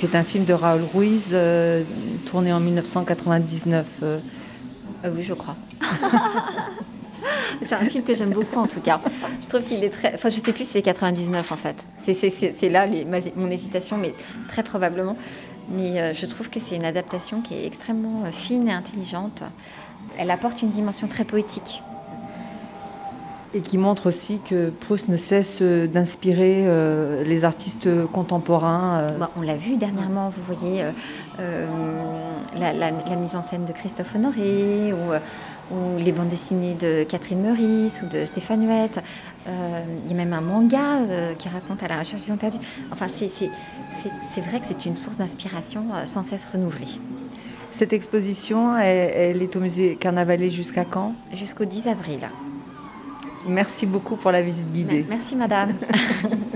C'est 0.02 0.16
un 0.16 0.24
film 0.24 0.44
de 0.44 0.52
Raoul 0.52 0.82
Ruiz, 0.92 1.28
euh, 1.32 1.84
tourné 2.28 2.52
en 2.52 2.58
1999. 2.58 3.86
Euh. 4.02 4.18
Ah 5.04 5.08
oui, 5.14 5.22
je 5.22 5.32
crois. 5.32 5.54
c'est 7.62 7.76
un 7.76 7.84
film 7.84 8.02
que 8.02 8.12
j'aime 8.12 8.30
beaucoup 8.30 8.58
en 8.58 8.66
tout 8.66 8.80
cas. 8.80 9.00
Je 9.40 9.46
trouve 9.46 9.62
qu'il 9.62 9.84
est 9.84 9.90
très. 9.90 10.12
Enfin, 10.12 10.28
je 10.28 10.40
sais 10.40 10.52
plus 10.52 10.64
si 10.64 10.72
c'est 10.72 10.82
99 10.82 11.52
en 11.52 11.56
fait. 11.56 11.86
C'est 11.96 12.68
là 12.68 12.88
mon 13.36 13.48
hésitation, 13.48 13.96
mais 13.96 14.12
très 14.48 14.64
probablement. 14.64 15.16
Mais 15.70 16.00
euh, 16.00 16.14
je 16.14 16.26
trouve 16.26 16.50
que 16.50 16.58
c'est 16.58 16.74
une 16.74 16.84
adaptation 16.84 17.40
qui 17.40 17.54
est 17.54 17.64
extrêmement 17.64 18.24
fine 18.32 18.68
et 18.68 18.72
intelligente. 18.72 19.44
Elle 20.18 20.32
apporte 20.32 20.62
une 20.62 20.70
dimension 20.70 21.06
très 21.06 21.24
poétique 21.24 21.80
et 23.54 23.60
qui 23.60 23.78
montre 23.78 24.06
aussi 24.06 24.38
que 24.38 24.70
Proust 24.70 25.08
ne 25.08 25.16
cesse 25.16 25.60
d'inspirer 25.62 26.64
euh, 26.66 27.22
les 27.24 27.44
artistes 27.44 27.88
contemporains. 28.12 29.00
Euh. 29.00 29.18
Bah, 29.18 29.30
on 29.36 29.42
l'a 29.42 29.56
vu 29.56 29.76
dernièrement, 29.76 30.30
vous 30.30 30.54
voyez, 30.54 30.84
euh, 31.38 31.66
la, 32.58 33.16
mise 33.16 33.34
en 33.34 33.42
scène 33.42 33.64
de 33.66 33.72
Christophe 33.72 34.14
Honoré 34.14 34.92
ou, 34.92 35.74
ou 35.74 35.98
les 35.98 36.12
bandes 36.12 36.30
dessinées 36.30 36.74
de 36.80 37.04
Catherine 37.04 37.42
Meurice 37.42 38.02
ou 38.02 38.06
de 38.06 38.24
Stéphane 38.24 38.66
Huette. 38.66 39.00
Il 39.46 40.10
y 40.10 40.14
a 40.14 40.16
même 40.16 40.32
un 40.32 40.40
manga 40.40 41.00
qui 41.38 41.48
raconte 41.48 41.82
à 41.82 41.88
la 41.88 41.98
recherche 41.98 42.22
du 42.22 42.28
temps 42.28 42.36
perdu. 42.36 42.58
Enfin, 42.90 43.06
c'est 43.08 44.40
vrai 44.40 44.60
que 44.60 44.66
c'est 44.66 44.86
une 44.86 44.96
source 44.96 45.16
d'inspiration 45.16 45.84
sans 46.06 46.22
cesse 46.22 46.46
renouvelée. 46.52 47.00
Cette 47.70 47.94
exposition, 47.94 48.76
elle, 48.76 49.12
elle 49.36 49.42
est 49.42 49.56
au 49.56 49.60
musée 49.60 49.96
Carnavalet 49.96 50.50
jusqu'à 50.50 50.84
quand? 50.84 51.14
Jusqu'au 51.32 51.64
10 51.64 51.88
avril. 51.88 52.28
Merci 53.46 53.87
beaucoup 53.87 54.16
pour 54.16 54.31
la 54.31 54.42
visite 54.42 54.72
guidée. 54.72 55.05
Merci 55.09 55.37
madame. 55.37 55.74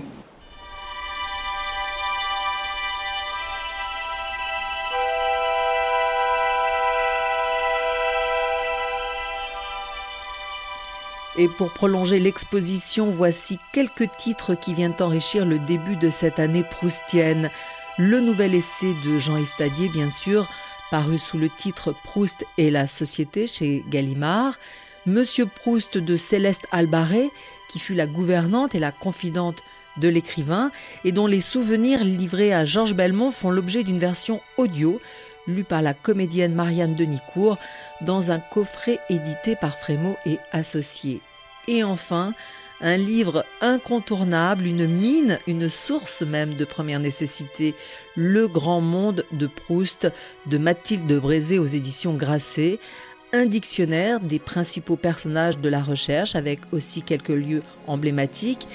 Et 11.39 11.49
pour 11.49 11.71
prolonger 11.71 12.19
l'exposition, 12.19 13.11
voici 13.11 13.59
quelques 13.75 14.09
titres 14.17 14.55
qui 14.55 14.73
viennent 14.73 14.95
enrichir 15.01 15.45
le 15.45 15.59
début 15.59 15.97
de 15.97 16.09
cette 16.09 16.39
année 16.39 16.65
proustienne. 16.65 17.51
Le 17.99 18.21
nouvel 18.21 18.55
essai 18.55 18.95
de 19.05 19.19
Jean-Yves 19.19 19.55
Tadier, 19.59 19.91
bien 19.91 20.11
sûr, 20.11 20.49
paru 20.91 21.19
sous 21.19 21.37
le 21.37 21.51
titre 21.51 21.95
Proust 22.05 22.47
et 22.57 22.71
la 22.71 22.87
société 22.87 23.47
chez 23.47 23.85
Gallimard. 23.91 24.55
Monsieur 25.07 25.47
Proust 25.47 25.99
de 25.99 26.17
Céleste 26.17 26.67
Albaret, 26.73 27.31
qui 27.69 27.79
fut 27.79 27.95
la 27.95 28.07
gouvernante 28.07 28.75
et 28.75 28.81
la 28.81 28.91
confidente 28.91 29.63
de 29.99 30.09
l'écrivain, 30.09 30.73
et 31.05 31.13
dont 31.13 31.29
les 31.29 31.41
souvenirs 31.41 32.03
livrés 32.03 32.53
à 32.53 32.65
Georges 32.65 32.95
Belmont 32.95 33.31
font 33.31 33.51
l'objet 33.51 33.85
d'une 33.85 34.01
version 34.01 34.41
audio, 34.57 35.01
lue 35.47 35.63
par 35.63 35.81
la 35.81 35.95
comédienne 35.95 36.55
Marianne 36.55 36.97
Denicourt, 36.97 37.57
dans 38.01 38.33
un 38.33 38.41
coffret 38.41 38.99
édité 39.09 39.55
par 39.55 39.79
Frémaux 39.79 40.17
et 40.27 40.39
Associés. 40.51 41.21
Et 41.69 41.85
enfin, 41.85 42.35
un 42.81 42.97
livre 42.97 43.45
incontournable, 43.61 44.67
une 44.67 44.87
mine, 44.87 45.39
une 45.47 45.69
source 45.69 46.23
même 46.23 46.55
de 46.55 46.65
première 46.65 47.01
nécessité, 47.01 47.75
Le 48.17 48.49
Grand 48.49 48.81
Monde 48.81 49.25
de 49.33 49.47
Proust 49.47 50.13
de 50.47 50.59
Mathilde 50.59 51.13
Brézé 51.13 51.59
aux 51.59 51.67
éditions 51.67 52.15
Grasset, 52.15 52.79
un 53.37 53.47
dictionnaire 53.47 54.21
des 54.21 54.39
principaux 54.39 54.97
personnages 54.97 55.59
de 55.59 55.69
la 55.69 55.83
recherche 55.83 56.35
avec 56.35 56.61
aussi 56.73 57.03
quelques 57.03 57.29
lieux 57.29 57.63
emblématiques 57.87 58.67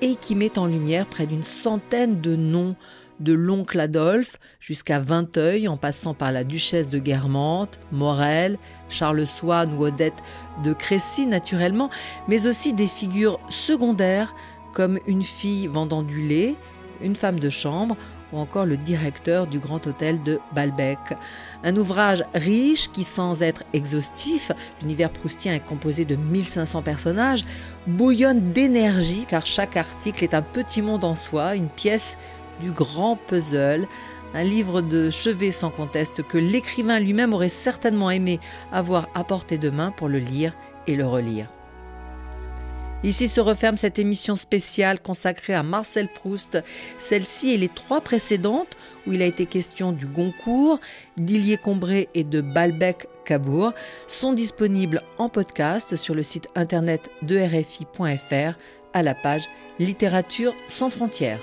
et 0.00 0.16
qui 0.16 0.34
met 0.34 0.58
en 0.58 0.66
lumière 0.66 1.06
près 1.06 1.26
d'une 1.26 1.42
centaine 1.42 2.20
de 2.20 2.34
noms 2.34 2.76
de 3.20 3.32
l'oncle 3.32 3.78
Adolphe 3.80 4.36
jusqu'à 4.60 5.00
Vinteuil 5.00 5.68
en 5.68 5.76
passant 5.76 6.14
par 6.14 6.32
la 6.32 6.44
duchesse 6.44 6.90
de 6.90 6.98
Guermantes, 6.98 7.78
Morel, 7.92 8.58
Charles 8.88 9.26
Swann 9.26 9.74
ou 9.74 9.84
Odette 9.84 10.22
de 10.64 10.72
Crécy 10.72 11.26
naturellement, 11.26 11.90
mais 12.28 12.46
aussi 12.46 12.72
des 12.72 12.88
figures 12.88 13.40
secondaires 13.48 14.34
comme 14.72 14.98
une 15.06 15.22
fille 15.22 15.66
vendant 15.66 16.02
du 16.02 16.20
lait, 16.20 16.56
une 17.00 17.16
femme 17.16 17.38
de 17.38 17.50
chambre 17.50 17.96
ou 18.32 18.38
encore 18.38 18.66
le 18.66 18.76
directeur 18.76 19.46
du 19.46 19.58
Grand 19.58 19.86
Hôtel 19.86 20.22
de 20.22 20.40
Balbec. 20.54 20.98
Un 21.64 21.76
ouvrage 21.76 22.24
riche 22.34 22.90
qui, 22.90 23.04
sans 23.04 23.42
être 23.42 23.62
exhaustif, 23.72 24.50
l'univers 24.80 25.10
proustien 25.10 25.54
est 25.54 25.64
composé 25.64 26.04
de 26.04 26.16
1500 26.16 26.82
personnages, 26.82 27.44
bouillonne 27.86 28.52
d'énergie 28.52 29.26
car 29.28 29.46
chaque 29.46 29.76
article 29.76 30.24
est 30.24 30.34
un 30.34 30.42
petit 30.42 30.82
monde 30.82 31.04
en 31.04 31.14
soi, 31.14 31.54
une 31.54 31.68
pièce 31.68 32.16
du 32.60 32.70
grand 32.70 33.16
puzzle, 33.16 33.86
un 34.34 34.44
livre 34.44 34.82
de 34.82 35.10
chevet 35.10 35.50
sans 35.50 35.70
conteste 35.70 36.22
que 36.22 36.38
l'écrivain 36.38 36.98
lui-même 36.98 37.32
aurait 37.32 37.48
certainement 37.48 38.10
aimé 38.10 38.40
avoir 38.72 39.08
à 39.14 39.24
portée 39.24 39.58
de 39.58 39.70
main 39.70 39.90
pour 39.90 40.08
le 40.08 40.18
lire 40.18 40.52
et 40.86 40.96
le 40.96 41.06
relire. 41.06 41.55
Ici 43.06 43.28
se 43.28 43.40
referme 43.40 43.76
cette 43.76 44.00
émission 44.00 44.34
spéciale 44.34 44.98
consacrée 44.98 45.54
à 45.54 45.62
Marcel 45.62 46.08
Proust. 46.12 46.60
Celle-ci 46.98 47.52
et 47.52 47.56
les 47.56 47.68
trois 47.68 48.00
précédentes, 48.00 48.76
où 49.06 49.12
il 49.12 49.22
a 49.22 49.26
été 49.26 49.46
question 49.46 49.92
du 49.92 50.06
Goncourt, 50.06 50.80
d'Illier-Combré 51.16 52.08
et 52.14 52.24
de 52.24 52.40
Balbec-Cabourg, 52.40 53.74
sont 54.08 54.32
disponibles 54.32 55.02
en 55.18 55.28
podcast 55.28 55.94
sur 55.94 56.16
le 56.16 56.24
site 56.24 56.48
internet 56.56 57.08
de 57.22 57.38
RFI.fr 57.38 58.58
à 58.92 59.02
la 59.04 59.14
page 59.14 59.48
Littérature 59.78 60.52
sans 60.66 60.90
frontières. 60.90 61.38